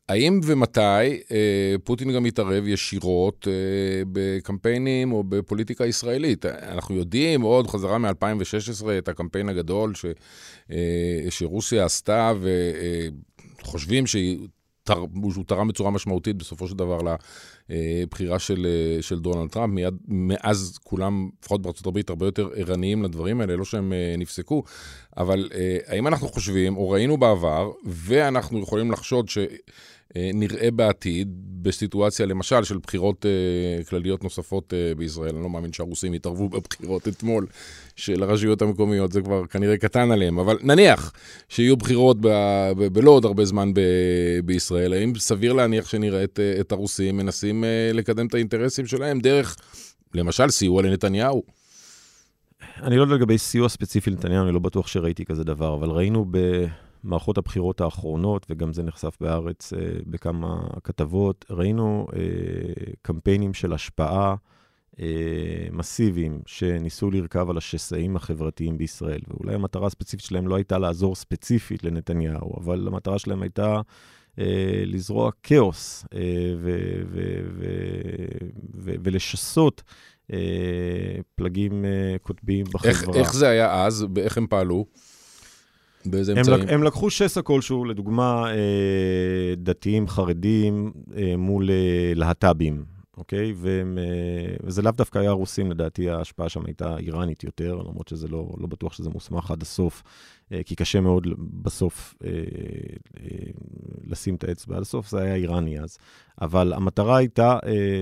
[0.09, 1.21] האם ומתי
[1.85, 3.49] פוטין גם מתערב ישירות
[4.13, 6.47] בקמפיינים או בפוליטיקה ישראלית?
[6.47, 10.07] אנחנו יודעים עוד חזרה מ-2016 את הקמפיין הגדול ש,
[11.31, 12.33] שרוסיה עשתה,
[13.63, 14.39] וחושבים שהיא...
[15.33, 16.99] שהוא תרם בצורה משמעותית בסופו של דבר
[17.69, 18.67] לבחירה של,
[19.01, 19.75] של דונלד טראמפ.
[19.75, 24.63] מיד, מאז כולם, לפחות בארצות הברית, הרבה יותר ערניים לדברים האלה, לא שהם נפסקו.
[25.17, 25.49] אבל
[25.87, 29.39] האם אנחנו חושבים, או ראינו בעבר, ואנחנו יכולים לחשוד ש...
[30.17, 31.29] אה, נראה בעתיד,
[31.63, 35.35] בסיטואציה למשל של בחירות uh, כלליות נוספות uh, בישראל.
[35.35, 37.47] אני לא מאמין שהרוסים יתערבו בבחירות אתמול
[37.97, 41.13] של הרשויות המקומיות, זה כבר כנראה קטן עליהם, אבל נניח
[41.49, 42.21] שיהיו בחירות
[42.93, 48.27] בלא עוד הרבה זמן ב- בישראל, האם סביר להניח שנראה את, את הרוסים מנסים לקדם
[48.27, 49.57] את האינטרסים שלהם דרך,
[50.15, 51.43] למשל, סיוע לנתניהו?
[52.83, 56.27] אני לא יודע לגבי סיוע ספציפי לנתניהו, אני לא בטוח שראיתי כזה דבר, אבל ראינו
[56.31, 56.39] ב...
[57.09, 62.21] מערכות הבחירות האחרונות, וגם זה נחשף בארץ אה, בכמה כתבות, ראינו אה,
[63.03, 64.35] קמפיינים של השפעה
[65.01, 65.07] אה,
[65.73, 69.21] מסיביים שניסו לרכב על השסעים החברתיים בישראל.
[69.29, 73.81] ואולי המטרה הספציפית שלהם לא הייתה לעזור ספציפית לנתניהו, אבל המטרה שלהם הייתה...
[74.39, 76.55] אה, לזרוע כאוס אה,
[79.03, 79.83] ולשסות
[80.33, 80.39] אה,
[81.35, 81.85] פלגים
[82.23, 82.91] קוטביים בחברה.
[82.91, 84.07] איך, איך זה היה אז?
[84.17, 84.87] איך הם פעלו?
[86.07, 86.61] באיזה אמצעים?
[86.61, 92.85] הם, הם לקחו שסע כלשהו, לדוגמה, אה, דתיים חרדים אה, מול אה, להט"בים,
[93.17, 93.53] אוקיי?
[93.57, 98.29] והם, אה, וזה לאו דווקא היה רוסים, לדעתי ההשפעה שם הייתה איראנית יותר, למרות שזה
[98.29, 100.03] לא, לא בטוח שזה מוסמך עד הסוף,
[100.65, 101.27] כי קשה מאוד
[101.63, 102.31] בסוף אה,
[104.05, 105.99] לשים את האצבע עד הסוף, זה היה איראני אז.
[106.41, 107.59] אבל המטרה הייתה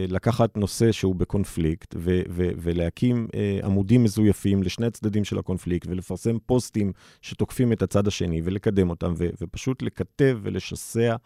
[0.09, 3.29] לקחת נושא שהוא בקונפליקט ו- ו- ולהקים
[3.65, 9.29] עמודים מזויפים לשני הצדדים של הקונפליקט ולפרסם פוסטים שתוקפים את הצד השני ולקדם אותם ו-
[9.41, 11.17] ופשוט לקטב ולשסע.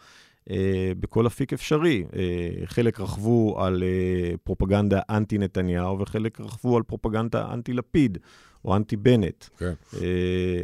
[0.51, 2.05] אה, בכל אפיק אפשרי.
[2.17, 8.19] אה, חלק רכבו על אה, פרופגנדה אנטי-נתניהו, וחלק רכבו על פרופגנדה אנטי-לפיד.
[8.64, 9.44] או אנטי בנט.
[9.44, 9.59] Okay.
[9.59, 9.73] כן.
[9.92, 10.01] Uh,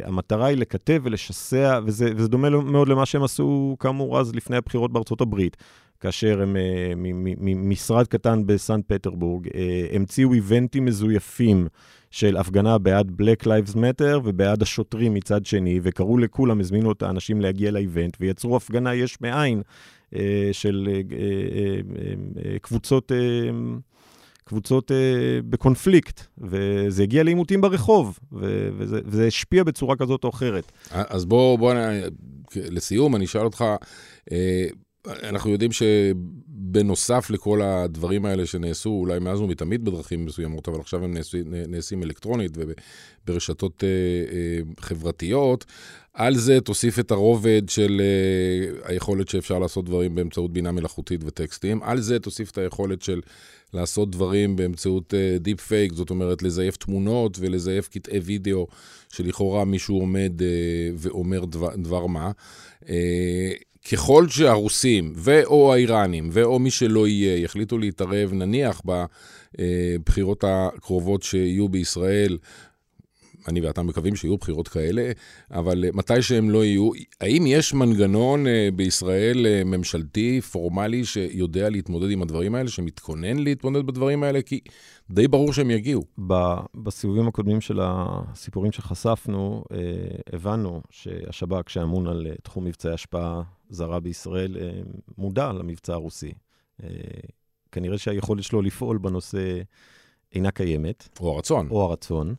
[0.07, 4.91] המטרה היא לקטב ולשסע, וזה, וזה דומה מאוד למה שהם עשו, כאמור, אז לפני הבחירות
[4.91, 5.57] בארצות הברית,
[5.99, 6.95] כאשר הם, uh,
[7.37, 9.51] ממשרד קטן בסנט פטרבורג, uh,
[9.93, 11.67] המציאו איבנטים מזויפים
[12.11, 17.41] של הפגנה בעד Black Lives Matter ובעד השוטרים מצד שני, וקראו לכולם, הזמינו את האנשים
[17.41, 19.61] להגיע לאיבנט, ויצרו הפגנה יש מאין
[20.15, 21.01] אה, של אה,
[22.45, 23.11] אה, קבוצות...
[24.47, 24.97] קבוצות אה,
[25.49, 30.71] בקונפליקט, וזה הגיע לעימותים ברחוב, וזה, וזה השפיע בצורה כזאת או אחרת.
[30.91, 31.73] אז בוא, בוא,
[32.55, 33.65] לסיום, אני אשאל אותך,
[34.31, 34.67] אה,
[35.07, 41.13] אנחנו יודעים שבנוסף לכל הדברים האלה שנעשו, אולי מאז ומתמיד בדרכים מסוימות, אבל עכשיו הם
[41.13, 43.89] נעשים, נעשים אלקטרונית וברשתות אה,
[44.35, 45.65] אה, חברתיות,
[46.17, 51.83] על זה תוסיף את הרובד של אה, היכולת שאפשר לעשות דברים באמצעות בינה מלאכותית וטקסטים,
[51.83, 53.21] על זה תוסיף את היכולת של
[53.73, 58.67] לעשות דברים באמצעות deep אה, fake, זאת אומרת לזייף תמונות ולזייף קטעי וידאו
[59.09, 60.43] שלכאורה מישהו עומד uh,
[60.97, 62.31] ואומר דבר, דבר מה.
[62.83, 62.87] Uh,
[63.91, 72.37] ככל שהרוסים ו/או האיראנים ו/או מי שלא יהיה יחליטו להתערב, נניח בבחירות הקרובות שיהיו בישראל,
[73.47, 75.11] אני ואתה מקווים שיהיו בחירות כאלה,
[75.51, 82.11] אבל מתי שהם לא יהיו, האם יש מנגנון אה, בישראל אה, ממשלתי, פורמלי, שיודע להתמודד
[82.11, 84.41] עם הדברים האלה, שמתכונן להתמודד בדברים האלה?
[84.41, 84.59] כי
[85.11, 86.03] די ברור שהם יגיעו.
[86.75, 89.77] בסיבובים הקודמים של הסיפורים שחשפנו, אה,
[90.33, 94.57] הבנו שהשב"כ, שאמון על תחום מבצעי השפעה זרה בישראל,
[95.17, 96.33] מודע למבצע הרוסי.
[97.71, 99.61] כנראה שהיכולת שלו לפעול בנושא
[100.33, 101.09] אינה קיימת.
[101.19, 101.67] או הרצון.
[101.69, 102.35] או הרצון.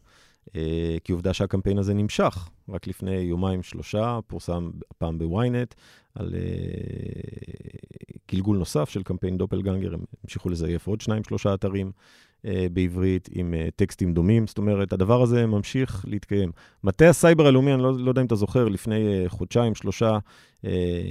[0.56, 2.48] אה, כי עובדה שהקמפיין הזה נמשך.
[2.68, 5.74] רק לפני יומיים-שלושה פורסם פעם בוויינט
[6.14, 6.40] על אה,
[8.32, 11.92] גלגול נוסף של קמפיין דופלגנגר, הם המשיכו לזייף עוד שניים-שלושה אתרים
[12.44, 14.46] אה, בעברית עם טקסטים דומים.
[14.46, 16.52] זאת אומרת, הדבר הזה ממשיך להתקיים.
[16.84, 20.18] מטה הסייבר הלאומי, אני לא, לא יודע אם אתה זוכר, לפני חודשיים, שלושה,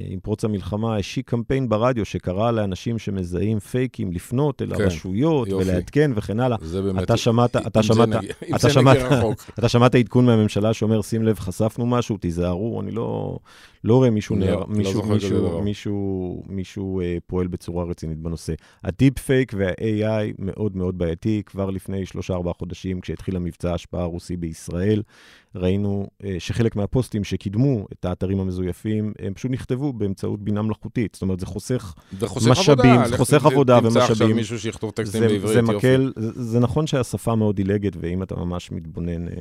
[0.09, 5.69] עם פרוץ המלחמה, השיק קמפיין ברדיו שקרא לאנשים שמזהים פייקים לפנות אל כן, הרשויות יופי.
[5.69, 6.57] ולעדכן וכן הלאה.
[6.61, 7.03] זה באמת...
[7.03, 8.09] אתה שמעת, אתה שמעת,
[8.55, 8.97] אתה שמעת.
[9.59, 13.39] אתה שמעת עדכון מהממשלה שאומר, שים לב, חשפנו משהו, תיזהרו, אני לא,
[13.83, 15.13] לא רואה מישהו, לא, נער, לא מישהו, דבר.
[15.13, 18.53] מישהו, מישהו, מישהו אה, פועל בצורה רצינית בנושא.
[18.83, 21.41] הדיפ פייק וה-AI מאוד מאוד בעייתי.
[21.45, 25.01] כבר לפני שלושה-ארבעה חודשים, כשהתחיל המבצע ההשפעה הרוסי בישראל,
[25.55, 31.15] ראינו אה, שחלק מהפוסטים שקידמו את האתרים המזויפים, הם פשוט נכתבו באמצעות בינה מלאכותית.
[31.15, 33.09] זאת אומרת, זה חוסך זה חוסך משאבים, עבודה.
[33.09, 34.35] זה חוסך עבודה תמצא עכשיו ומשאבים.
[34.35, 35.61] מישהו שיכתוב טקסטים זה, בעברית, זה.
[35.61, 39.33] מקל, זה, זה נכון שהשפה מאוד דילגת, ואם אתה ממש מתבונן אה,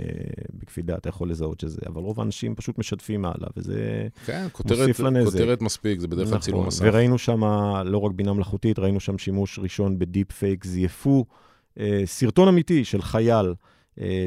[0.54, 4.08] בקפידה, אתה יכול לזהות שזה, אבל רוב האנשים פשוט משתפים הלאה, וזה...
[4.26, 5.32] כן, כותרת, מוסיף לנזק.
[5.32, 6.84] כותרת מספיק, זה בדרך כלל צילום מסך.
[6.88, 7.44] וראינו שם
[7.84, 11.24] לא רק בינה מלאכותית, ראינו שם שימוש ראשון בדיפ פייק, זייפו
[11.80, 13.52] אה, סרטון אמיתי של חייל אה,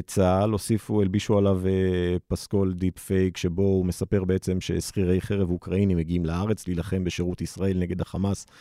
[0.06, 5.98] צה"ל, הוסיפו, הלבישו עליו אה, פסקול דיפ פייק, שבו הוא מספר בעצם ששכירי חרב אוקראינים
[5.98, 8.52] מגיעים לארץ להילחם בשירות ישראל נגד החמאס, אה,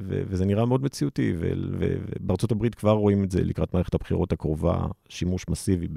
[0.00, 5.44] וזה נראה מאוד מציאותי, ובארצות הברית כבר רואים את זה לקראת מערכת הבחירות הקרובה, שימוש
[5.48, 5.88] מסיבי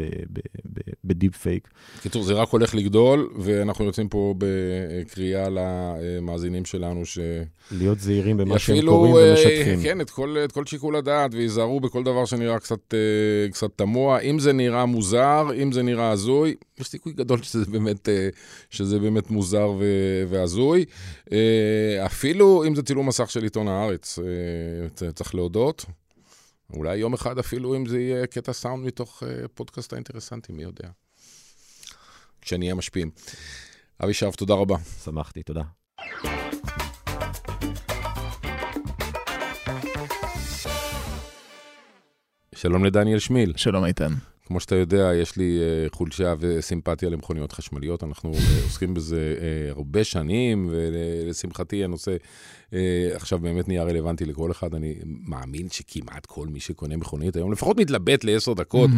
[1.03, 1.67] בדיפ פייק.
[2.01, 7.19] קיצור, זה רק הולך לגדול, ואנחנו יוצאים פה בקריאה למאזינים שלנו, ש...
[7.71, 9.83] להיות זהירים במה שהם קוראים אה, ומשתפים.
[9.83, 14.19] כן, את כל, את כל שיקול הדעת, וייזהרו בכל דבר שנראה קצת, אה, קצת תמוה.
[14.19, 18.29] אם זה נראה מוזר, אם זה נראה הזוי, יש סיכוי גדול שזה באמת, אה,
[18.69, 19.85] שזה באמת מוזר ו,
[20.29, 20.85] והזוי.
[21.31, 25.85] אה, אפילו אם זה צילום מסך של עיתון הארץ, אה, צריך להודות.
[26.73, 30.87] אולי יום אחד אפילו אם זה יהיה קטע סאונד מתוך פודקאסט האינטרסנטי, מי יודע.
[32.41, 33.11] כשנהיה משפיעים.
[34.03, 34.77] אבי שרף, תודה רבה.
[35.03, 35.61] שמחתי, תודה.
[42.55, 43.53] שלום לדניאל שמיל.
[43.57, 44.30] שלום איתן.
[44.51, 48.03] כמו שאתה יודע, יש לי uh, חולשה וסימפתיה למכוניות חשמליות.
[48.03, 52.15] אנחנו uh, עוסקים בזה uh, הרבה שנים, ולשמחתי הנושא
[53.13, 54.75] עכשיו באמת נהיה רלוונטי לכל אחד.
[54.75, 58.89] אני מאמין שכמעט כל מי שקונה מכונית היום, לפחות מתלבט לעשר דקות,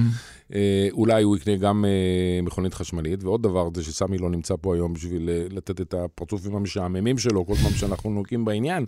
[0.52, 0.54] uh,
[0.92, 1.86] אולי הוא יקנה גם
[2.44, 3.24] מכונית חשמלית.
[3.24, 7.56] ועוד דבר, זה שסמי לא נמצא פה היום בשביל לתת את הפרצופים המשעממים שלו כל
[7.56, 8.86] פעם שאנחנו נוגעים בעניין.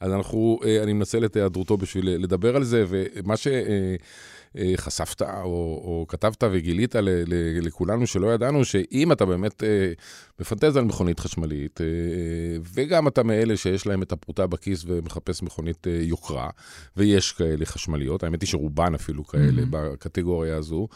[0.00, 3.46] אז אנחנו, uh, אני מנצל את היעדרותו בשביל לדבר על זה, ומה ש...
[3.46, 3.50] Uh,
[4.56, 4.74] אה,
[5.42, 9.92] או, או כתבת וגילית ל, ל, לכולנו שלא ידענו, שאם אתה באמת אה,
[10.40, 11.86] מפנטז על מכונית חשמלית, אה,
[12.74, 16.50] וגם אתה מאלה שיש להם את הפרוטה בכיס ומחפש מכונית אה, יוקרה,
[16.96, 19.66] ויש כאלה חשמליות, האמת היא שרובן אפילו כאלה Mhm.
[19.70, 20.88] בקטגוריה הזו,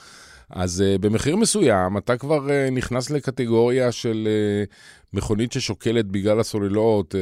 [0.53, 4.29] אז uh, במחיר מסוים אתה כבר uh, נכנס לקטגוריה של
[4.69, 4.73] uh,
[5.12, 7.17] מכונית ששוקלת בגלל הסוללות uh,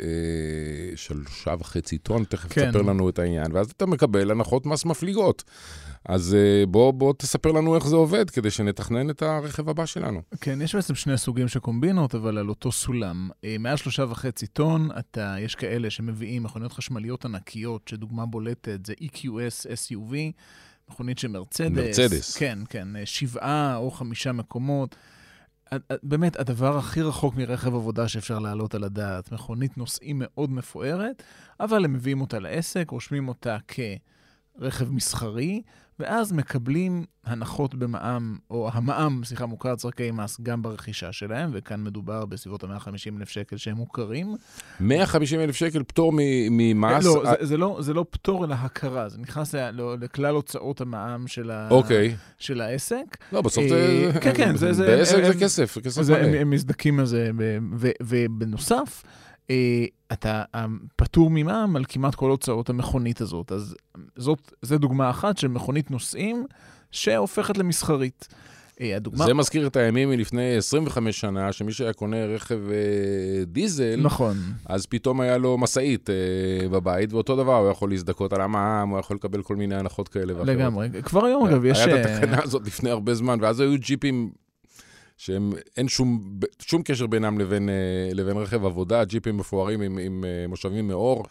[0.00, 2.66] uh, שלושה וחצי טון, תכף כן.
[2.66, 5.44] תספר לנו את העניין, ואז אתה מקבל הנחות מס מפליגות.
[6.08, 10.22] אז uh, בוא, בוא תספר לנו איך זה עובד, כדי שנתכנן את הרכב הבא שלנו.
[10.40, 13.30] כן, יש בעצם שני סוגים של קומבינות, אבל על אותו סולם.
[13.58, 19.66] מעל שלושה וחצי טון, אתה, יש כאלה שמביאים מכוניות חשמליות ענקיות, שדוגמה בולטת זה EQS
[19.66, 20.14] SUV,
[20.90, 21.70] מכונית של מרצדס.
[21.70, 22.36] מרצדס.
[22.36, 24.96] כן, כן, אה, שבעה או חמישה מקומות.
[25.72, 29.32] ה- ה- באמת, הדבר הכי רחוק מרכב עבודה שאפשר להעלות על הדעת.
[29.32, 31.22] מכונית נוסעים מאוד מפוארת,
[31.60, 33.56] אבל הם מביאים אותה לעסק, רושמים אותה
[34.58, 35.62] כרכב מסחרי,
[35.98, 42.26] ואז מקבלים הנחות במע"מ, או המע"מ, סליחה, מוכר צורכי מס גם ברכישה שלהם, וכאן מדובר
[42.26, 44.36] בסביבות ה-150 אלף שקל שהם מוכרים.
[44.80, 46.12] 150 אלף שקל פטור
[46.50, 47.04] ממס.
[47.04, 49.08] לא, אה, זה, זה, לא, זה לא פטור, אלא הכרה.
[49.08, 52.16] זה נכנס לא, לכלל הוצאות המע"מ של, ה, אוקיי.
[52.38, 53.16] של העסק.
[53.32, 54.10] לא, בסוף אה, זה...
[54.20, 56.16] כן, כן, זה- בעסק זה כסף, זה כסף מלא.
[56.36, 57.30] הם מזדכים על זה,
[58.02, 59.02] ובנוסף,
[60.12, 63.52] אתה אה, פטור ממע"מ על כמעט כל הוצאות המכונית הזאת.
[63.52, 63.74] אז
[64.16, 66.46] זאת, זו דוגמה אחת של מכונית נוסעים
[66.90, 68.28] שהופכת למסחרית.
[68.80, 69.24] אה, הדוגמה...
[69.24, 74.36] זה מזכיר את הימים מלפני 25 שנה, שמי שהיה קונה רכב אה, דיזל, נכון.
[74.66, 78.98] אז פתאום היה לו משאית אה, בבית, ואותו דבר, הוא יכול להזדכות על המע"מ, הוא
[78.98, 80.48] יכול לקבל כל מיני הנחות כאלה ואחרות.
[80.48, 80.88] לגמרי.
[81.02, 81.78] כבר היום, אגב, יש...
[81.78, 84.30] היה את אה, התקנה הזאת לפני הרבה זמן, ואז היו ג'יפים
[85.16, 87.74] שהם, אין שום, שום קשר בינם לבין, אה,
[88.14, 91.24] לבין רכב עבודה, ג'יפים מפוארים עם, עם אה, מושבים מאור,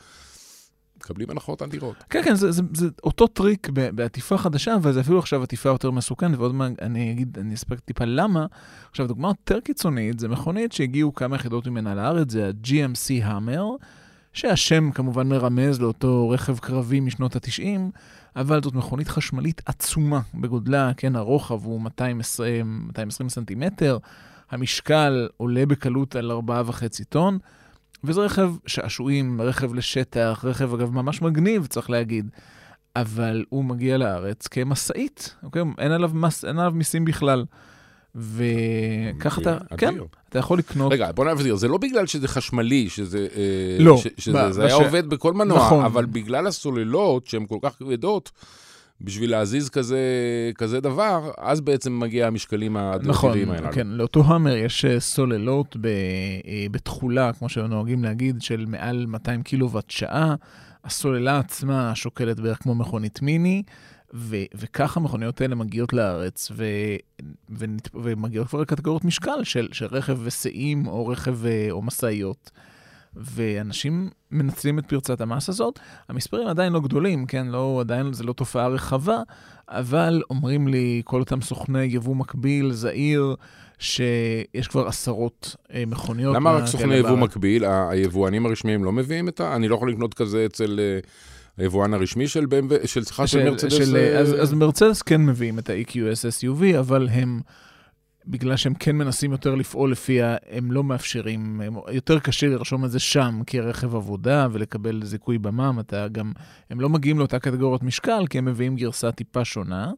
[0.97, 1.95] מקבלים הנחות אדירות.
[2.09, 5.91] כן, כן, זה, זה, זה אותו טריק בעטיפה חדשה, אבל זה אפילו עכשיו עטיפה יותר
[5.91, 8.45] מסוכנת, ועוד מעט אני אגיד, אני אספר טיפה למה.
[8.89, 13.69] עכשיו, דוגמה יותר קיצונית, זה מכונית שהגיעו כמה יחידות ממנה לארץ, זה ה-GMC המר,
[14.33, 17.79] שהשם כמובן מרמז לאותו רכב קרבי משנות ה-90,
[18.35, 23.97] אבל זאת מכונית חשמלית עצומה בגודלה, כן, הרוחב הוא 220, 220 סנטימטר,
[24.51, 27.37] המשקל עולה בקלות על 4.5 טון.
[28.03, 32.29] וזה רכב שעשועים, רכב לשטח, רכב אגב ממש מגניב, צריך להגיד.
[32.95, 35.61] אבל הוא מגיע לארץ כמשאית, אוקיי?
[35.77, 37.45] אין עליו, מס, אין עליו מיסים בכלל.
[38.15, 39.95] וככה אתה, כן,
[40.33, 40.93] אתה יכול לקנות...
[40.93, 44.75] רגע, בוא נבהיר, זה לא בגלל שזה חשמלי, שזה, אה, לא, ש, שזה, זה היה
[44.75, 45.85] עובד בכל מנוע, נכון.
[45.85, 48.31] אבל בגלל הסוללות שהן כל כך כבדות,
[49.01, 49.99] בשביל להזיז כזה,
[50.55, 53.71] כזה דבר, אז בעצם מגיע המשקלים נכון, האדירים האלה.
[53.71, 59.41] כן, לאותו המר יש אה, סוללות ב, אה, בתכולה, כמו שנוהגים להגיד, של מעל 200
[59.41, 60.35] קילוואט שעה.
[60.83, 63.63] הסוללה עצמה שוקלת בערך כמו מכונית מיני,
[64.13, 66.65] ו- וככה המכוניות האלה מגיעות לארץ, ו-
[67.49, 72.51] ו- ומגיעות כבר לקטגוריות משקל של, של רכב וסעים או רכב אה, או משאיות.
[73.15, 75.79] ואנשים מנצלים את פרצת המס הזאת.
[76.09, 77.47] המספרים עדיין לא גדולים, כן?
[77.47, 79.17] לא, עדיין זה לא תופעה רחבה,
[79.69, 83.35] אבל אומרים לי כל אותם סוכני יבוא מקביל, זעיר,
[83.79, 86.35] שיש כבר עשרות אה, מכוניות.
[86.35, 87.65] למה רק סוכני יבוא מקביל?
[87.65, 89.55] היבואנים הרשמיים לא מביאים את ה...
[89.55, 90.79] אני לא יכול לקנות כזה אצל...
[90.79, 90.99] אה,
[91.57, 93.73] היבואן הרשמי של BMW, של סליחה, של, של מרצדס?
[93.73, 94.19] של, אה...
[94.19, 97.41] אז, אז מרצדס כן מביאים את ה-EQS SUV, אבל הם
[98.27, 102.91] בגלל שהם כן מנסים יותר לפעול לפיה, הם לא מאפשרים, הם, יותר קשה לרשום את
[102.91, 106.31] זה שם כרכב עבודה ולקבל זיכוי במע"מ, אתה גם,
[106.69, 109.91] הם לא מגיעים לאותה קטגוריית משקל, כי הם מביאים גרסה טיפה שונה.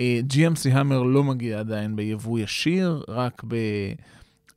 [0.00, 3.56] Uh, GMC המר לא מגיע עדיין ביבוא ישיר, רק ב...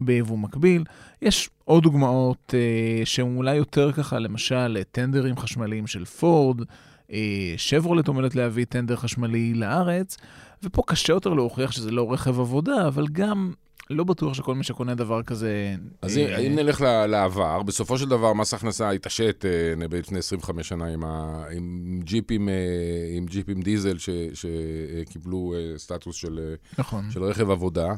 [0.02, 0.84] ביבוא מקביל.
[1.22, 7.14] יש עוד דוגמאות uh, שהן אולי יותר ככה, למשל, טנדרים חשמליים של פורד, uh,
[7.58, 10.18] שברולט עומדת להביא טנדר חשמלי לארץ,
[10.64, 13.54] ופה קשה יותר להוכיח שזה לא רכב עבודה, אבל גם
[13.90, 15.76] לא בטוח שכל מי שקונה דבר כזה...
[16.02, 20.86] אז אה, אם נלך לעבר, בסופו של דבר מס הכנסה התעשת אה, לפני 25 שנה
[20.86, 22.54] עם, ה, עם, ג'יפים, אה,
[23.18, 27.12] עם ג'יפים דיזל ש, שקיבלו סטטוס של, נכון.
[27.12, 27.94] של רכב עבודה,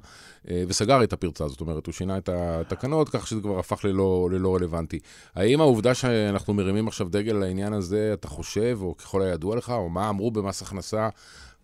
[0.46, 4.56] וסגר את הפרצה, זאת אומרת, הוא שינה את התקנות כך שזה כבר הפך ללא, ללא
[4.56, 5.00] רלוונטי.
[5.36, 9.90] האם העובדה שאנחנו מרימים עכשיו דגל לעניין הזה, אתה חושב, או ככל הידוע לך, או
[9.90, 11.10] מה אמרו במס הכנסה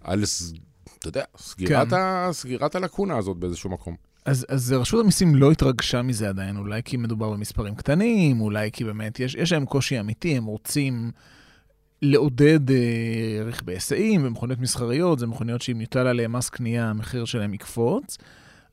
[0.01, 0.23] על
[0.99, 1.95] אתה יודע, סגירת, כן.
[1.95, 4.06] ה, סגירת הלקונה הזאת באיזשהו מקום.
[4.28, 8.84] אז, אז רשות המיסים לא התרגשה מזה עדיין, אולי כי מדובר במספרים קטנים, אולי כי
[8.84, 11.11] באמת יש, יש להם קושי אמיתי, הם רוצים
[12.01, 17.53] לעודד אה, רכבי היסעים ומכוניות מסחריות, זה מכוניות שאם יוטל עליהן מס קנייה, המחיר שלהן
[17.53, 18.17] יקפוץ.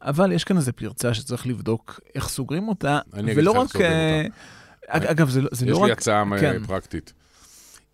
[0.03, 3.69] אבל יש כאן איזו פרצה שצריך לבדוק איך סוגרים אותה, ולא רק...
[3.69, 4.35] סוגרים אותה.
[4.91, 5.83] אה, אגב, זה, זה לא רק...
[5.83, 6.65] יש לי הצעה כן.
[6.67, 7.13] פרקטית.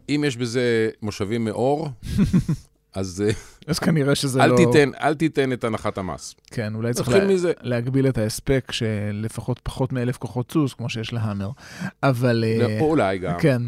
[0.09, 1.89] אם יש בזה מושבים מאור,
[2.95, 3.25] אז...
[3.27, 3.33] אה,
[3.67, 4.57] אז כנראה שזה אל לא...
[4.57, 6.35] תיתן, אל תיתן את הנחת המס.
[6.47, 7.25] כן, אולי צריך לה...
[7.25, 7.53] מזה.
[7.61, 11.51] להגביל את ההספק שלפחות פחות מאלף כוחות סוס, כמו שיש להאמר.
[12.03, 12.45] אבל...
[12.61, 13.39] לא, אולי גם.
[13.39, 13.63] כן,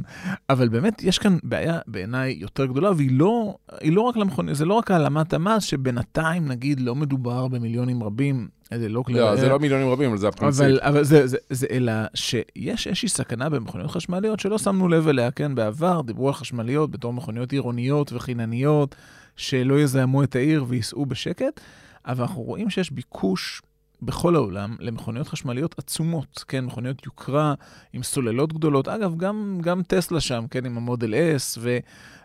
[0.51, 4.75] אבל באמת יש כאן בעיה בעיניי יותר גדולה, והיא לא, לא רק למכונית, זה לא
[4.75, 8.49] רק העלמת המס, שבינתיים, נגיד, לא מדובר במיליונים רבים.
[8.79, 9.15] זה לא כלי...
[9.15, 10.61] לא, זה לא מיליונים רבים, אבל זה הפרינציפ.
[10.61, 15.31] אבל, אבל זה, זה, זה, אלא שיש איזושהי סכנה במכוניות חשמליות שלא שמנו לב אליה,
[15.31, 18.95] כן, בעבר דיברו על חשמליות בתור מכוניות עירוניות וחינניות,
[19.37, 21.61] שלא יזהמו את העיר וייסעו בשקט,
[22.07, 23.63] אבל אנחנו רואים שיש ביקוש
[24.03, 27.55] בכל העולם למכוניות חשמליות עצומות, כן, מכוניות יוקרה
[27.93, 28.89] עם סוללות גדולות.
[28.89, 31.79] אגב, גם, גם טסלה שם, כן, עם המודל S, ו,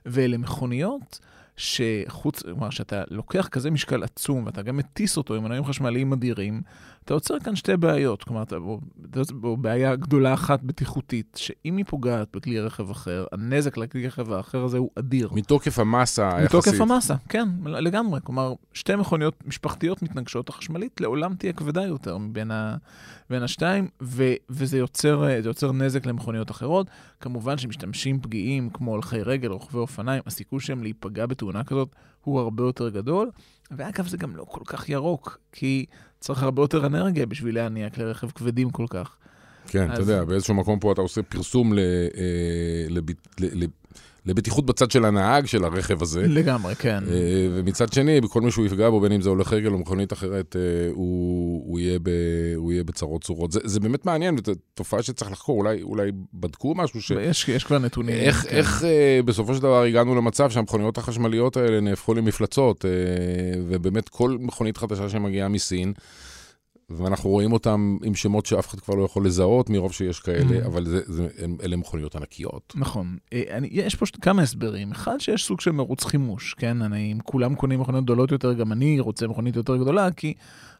[0.05, 1.19] ואלה מכוניות
[1.57, 6.61] שחוץ, כלומר, שאתה לוקח כזה משקל עצום ואתה גם מטיס אותו עם מנועים חשמליים אדירים,
[7.07, 8.23] אתה יוצר כאן שתי בעיות.
[8.23, 8.79] כלומר, אתה, או,
[9.43, 14.63] או בעיה גדולה אחת בטיחותית, שאם היא פוגעת בכלי רכב אחר, הנזק לכלי רכב האחר
[14.63, 15.29] הזה הוא אדיר.
[15.33, 16.55] מתוקף המסה היחסית.
[16.55, 18.19] מתוקף המסה, כן, לגמרי.
[18.23, 22.77] כלומר, שתי מכוניות משפחתיות מתנגשות, החשמלית לעולם תהיה כבדה יותר מבין ה,
[23.29, 26.87] בין השתיים, ו, וזה יוצר, יוצר נזק למכוניות אחרות.
[27.19, 31.89] כמובן שמשתמשים פגיעים כמו הולכי רגל, רוכבי אופניים, הסיכוי שהם להיפגע בתאונה כזאת
[32.27, 33.29] הוא הרבה יותר גדול.
[33.71, 35.85] ואגב, זה גם לא כל כך ירוק, כי
[36.19, 39.15] צריך הרבה יותר אנרגיה בשביל להניע כלי רכב כבדים כל כך.
[39.67, 39.93] כן, אז...
[39.93, 43.65] אתה יודע, באיזשהו מקום פה אתה עושה פרסום ל, אה, לב, ל, ל,
[44.27, 46.27] לבטיחות בצד של הנהג של הרכב הזה.
[46.27, 47.03] לגמרי, כן.
[47.11, 50.13] אה, ומצד שני, בכל מי שהוא יפגע בו, בין אם זה הולך רגל או מכונית
[50.13, 50.61] אחרת, אה,
[50.93, 52.09] הוא, הוא, יהיה, ב,
[52.55, 53.51] הוא יהיה בצרות צורות.
[53.51, 55.57] זה, זה באמת מעניין, וזו תופעה שצריך לחקור.
[55.57, 57.11] אולי, אולי בדקו משהו ש...
[57.11, 58.15] יש, יש כבר נתונים.
[58.15, 58.55] איך, כן.
[58.55, 62.85] איך אה, בסופו של דבר הגענו למצב שהמכוניות החשמליות האלה נהפכו למפלצות,
[63.67, 65.93] ובאמת כל מכונית חדשה שמגיעה מסין,
[66.89, 70.65] ואנחנו רואים אותם עם שמות שאף אחד כבר לא יכול לזהות מרוב שיש כאלה, mm.
[70.65, 71.27] אבל זה, זה,
[71.63, 72.73] אלה מכוניות ענקיות.
[72.75, 73.17] נכון.
[73.33, 74.91] אה, אני, יש פה כמה הסברים.
[74.91, 76.81] אחד, שיש סוג של מרוץ חימוש, כן?
[76.81, 80.33] אני, אם כולם קונים מכוניות גדולות יותר, גם אני רוצה מכונית יותר גדולה, כי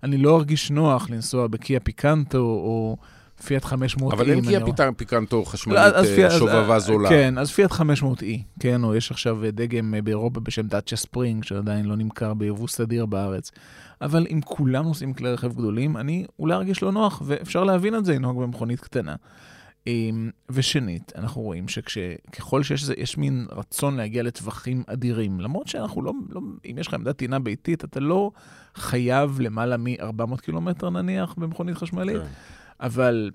[0.04, 2.98] אני לא ארגיש נוח לנסוע בקיה פיקנטו או...
[3.44, 5.80] פיאט 500 אבל אין קיה פיטר פיקנטו חשמלית
[6.18, 7.10] לא, שובבה זולה.
[7.10, 8.26] כן, אז פיאט 500 E,
[8.60, 13.52] כן, או יש עכשיו דגם באירופה בשם דאצ'יה ספרינג, שעדיין לא נמכר ביבוא סדיר בארץ.
[14.02, 18.06] אבל אם כולם נוסעים כלי רכב גדולים, אני אולי ארגיש לא נוח, ואפשר להבין את
[18.06, 19.16] זה, לנהוג במכונית קטנה.
[19.88, 26.02] אמ, ושנית, אנחנו רואים שככל שיש זה, יש מין רצון להגיע לטווחים אדירים, למרות שאנחנו
[26.02, 28.32] לא, לא, אם יש לך עמדת טעינה ביתית, אתה לא
[28.76, 32.28] חייב למעלה מ-400 קילומטר נניח במכונית חשמלית, כן.
[32.80, 33.32] אבל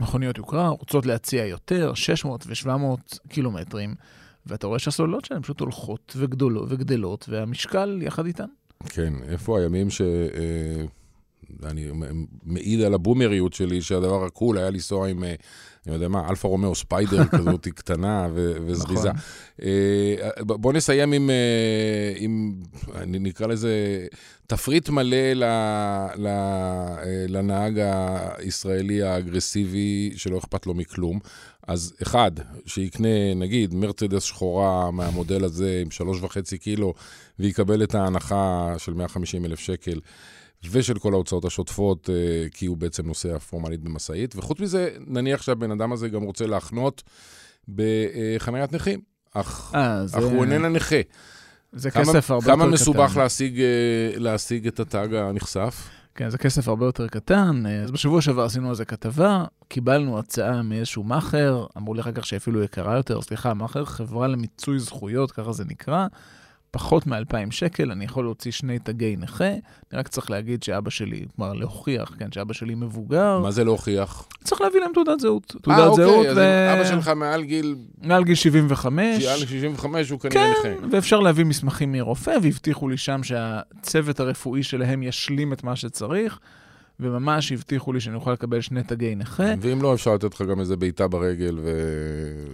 [0.00, 3.94] מכוניות יוקרה רוצות להציע יותר, 600 ו-700 קילומטרים,
[4.46, 8.48] ואתה רואה שהסוללות שלהן פשוט הולכות וגדולות, וגדלות, והמשקל יחד איתן.
[8.88, 10.02] כן, איפה הימים ש...
[11.62, 11.88] אני
[12.44, 15.34] מעיד על הבומריות שלי, שהדבר ה cool היה לנסוע עם, אה,
[15.86, 19.08] אני יודע מה, אלפה רומאו ספיידר כזאת קטנה ו- וזריזה.
[19.08, 19.20] נכון.
[19.62, 22.62] אה, בוא נסיים עם, אה, עם,
[23.06, 24.06] נקרא לזה,
[24.46, 25.44] תפריט מלא ל,
[26.16, 26.28] ל,
[27.28, 27.80] לנהג
[28.38, 31.18] הישראלי האגרסיבי, שלא אכפת לו מכלום.
[31.68, 32.30] אז אחד,
[32.66, 36.94] שיקנה, נגיד, מרצדס שחורה מהמודל הזה עם שלוש וחצי קילו,
[37.38, 40.00] ויקבל את ההנחה של 150 אלף שקל.
[40.70, 44.36] ושל כל ההוצאות השוטפות, אה, כי הוא בעצם נוסע פורמלית במשאית.
[44.36, 47.02] וחוץ מזה, נניח שהבן אדם הזה גם רוצה להחנות
[47.68, 49.00] בחניית נכים,
[49.34, 50.18] אך, 아, אה, זה...
[50.18, 51.00] אך הוא איננה נכה.
[51.72, 52.60] זה כמה, כסף הרבה יותר קטן.
[52.60, 55.88] כמה מסובך להשיג, אה, להשיג את הטאג הנכסף?
[56.14, 57.64] כן, זה כסף הרבה יותר קטן.
[57.84, 62.26] אז בשבוע שעבר עשינו על זה כתבה, קיבלנו הצעה מאיזשהו מאכר, אמרו לי אחר כך
[62.26, 66.06] שאפילו יקרה יותר, סליחה, מאכר, חברה למיצוי זכויות, ככה זה נקרא.
[66.74, 69.48] פחות מ-2,000 שקל, אני יכול להוציא שני תגי נכה.
[69.48, 69.60] אני
[69.92, 73.38] רק צריך להגיד שאבא שלי, כלומר להוכיח, כן, שאבא שלי מבוגר.
[73.42, 74.28] מה זה להוכיח?
[74.44, 75.54] צריך להביא להם תעודת זהות.
[75.56, 76.26] אה, תעודת 아, אוקיי, זהות.
[76.26, 76.72] אז ו...
[76.74, 77.76] אבא שלך מעל גיל...
[78.02, 79.24] מעל גיל 75.
[79.24, 80.80] מעל גיל 75 הוא כנראה כן, נכה.
[80.80, 86.38] כן, ואפשר להביא מסמכים מרופא, והבטיחו לי שם שהצוות הרפואי שלהם ישלים את מה שצריך.
[87.00, 89.54] וממש הבטיחו לי שאני אוכל לקבל שני תגי נכה.
[89.60, 91.70] ואם לא, אפשר לתת לך גם איזה בעיטה ברגל ו...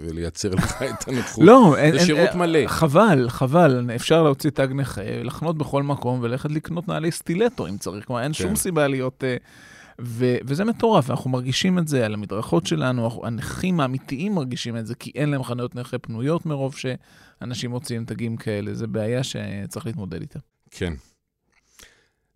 [0.01, 1.45] ולייצר לך את הנכות.
[1.45, 1.93] לא, אין...
[1.93, 2.67] זה שירות מלא.
[2.67, 3.91] חבל, חבל.
[3.95, 8.07] אפשר להוציא תג נכה, לחנות בכל מקום וללכת לקנות נעלי סטילטו אם צריך.
[8.07, 8.39] כלומר, אין כן.
[8.39, 9.25] שום סיבה להיות...
[9.25, 9.37] אה,
[10.01, 14.95] ו- וזה מטורף, אנחנו מרגישים את זה על המדרכות שלנו, הנכים האמיתיים מרגישים את זה,
[14.95, 18.75] כי אין להם חנויות נכה פנויות מרוב שאנשים מוציאים תגים כאלה.
[18.75, 20.39] זו בעיה שצריך להתמודד איתה.
[20.71, 20.93] כן.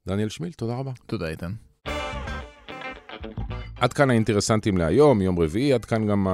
[0.07, 0.93] דניאל שמיל, תודה רבה.
[1.07, 1.53] תודה, איתן.
[3.81, 6.27] עד כאן האינטרסנטים להיום, יום רביעי, עד כאן גם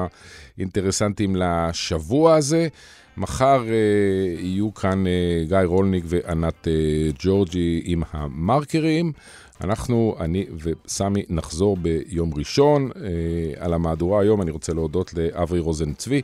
[0.56, 2.68] האינטרסנטים לשבוע הזה.
[3.16, 6.72] מחר אה, יהיו כאן אה, גיא רולניק וענת אה,
[7.18, 9.12] ג'ורג'י עם המרקרים.
[9.60, 12.90] אנחנו, אני וסמי, נחזור ביום ראשון.
[12.96, 16.22] אה, על המהדורה היום אני רוצה להודות לאברי רוזן צבי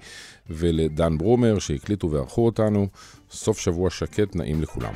[0.51, 2.87] ולדן ברומר שהקליטו וערכו אותנו.
[3.31, 4.93] סוף שבוע שקט, נעים לכולם.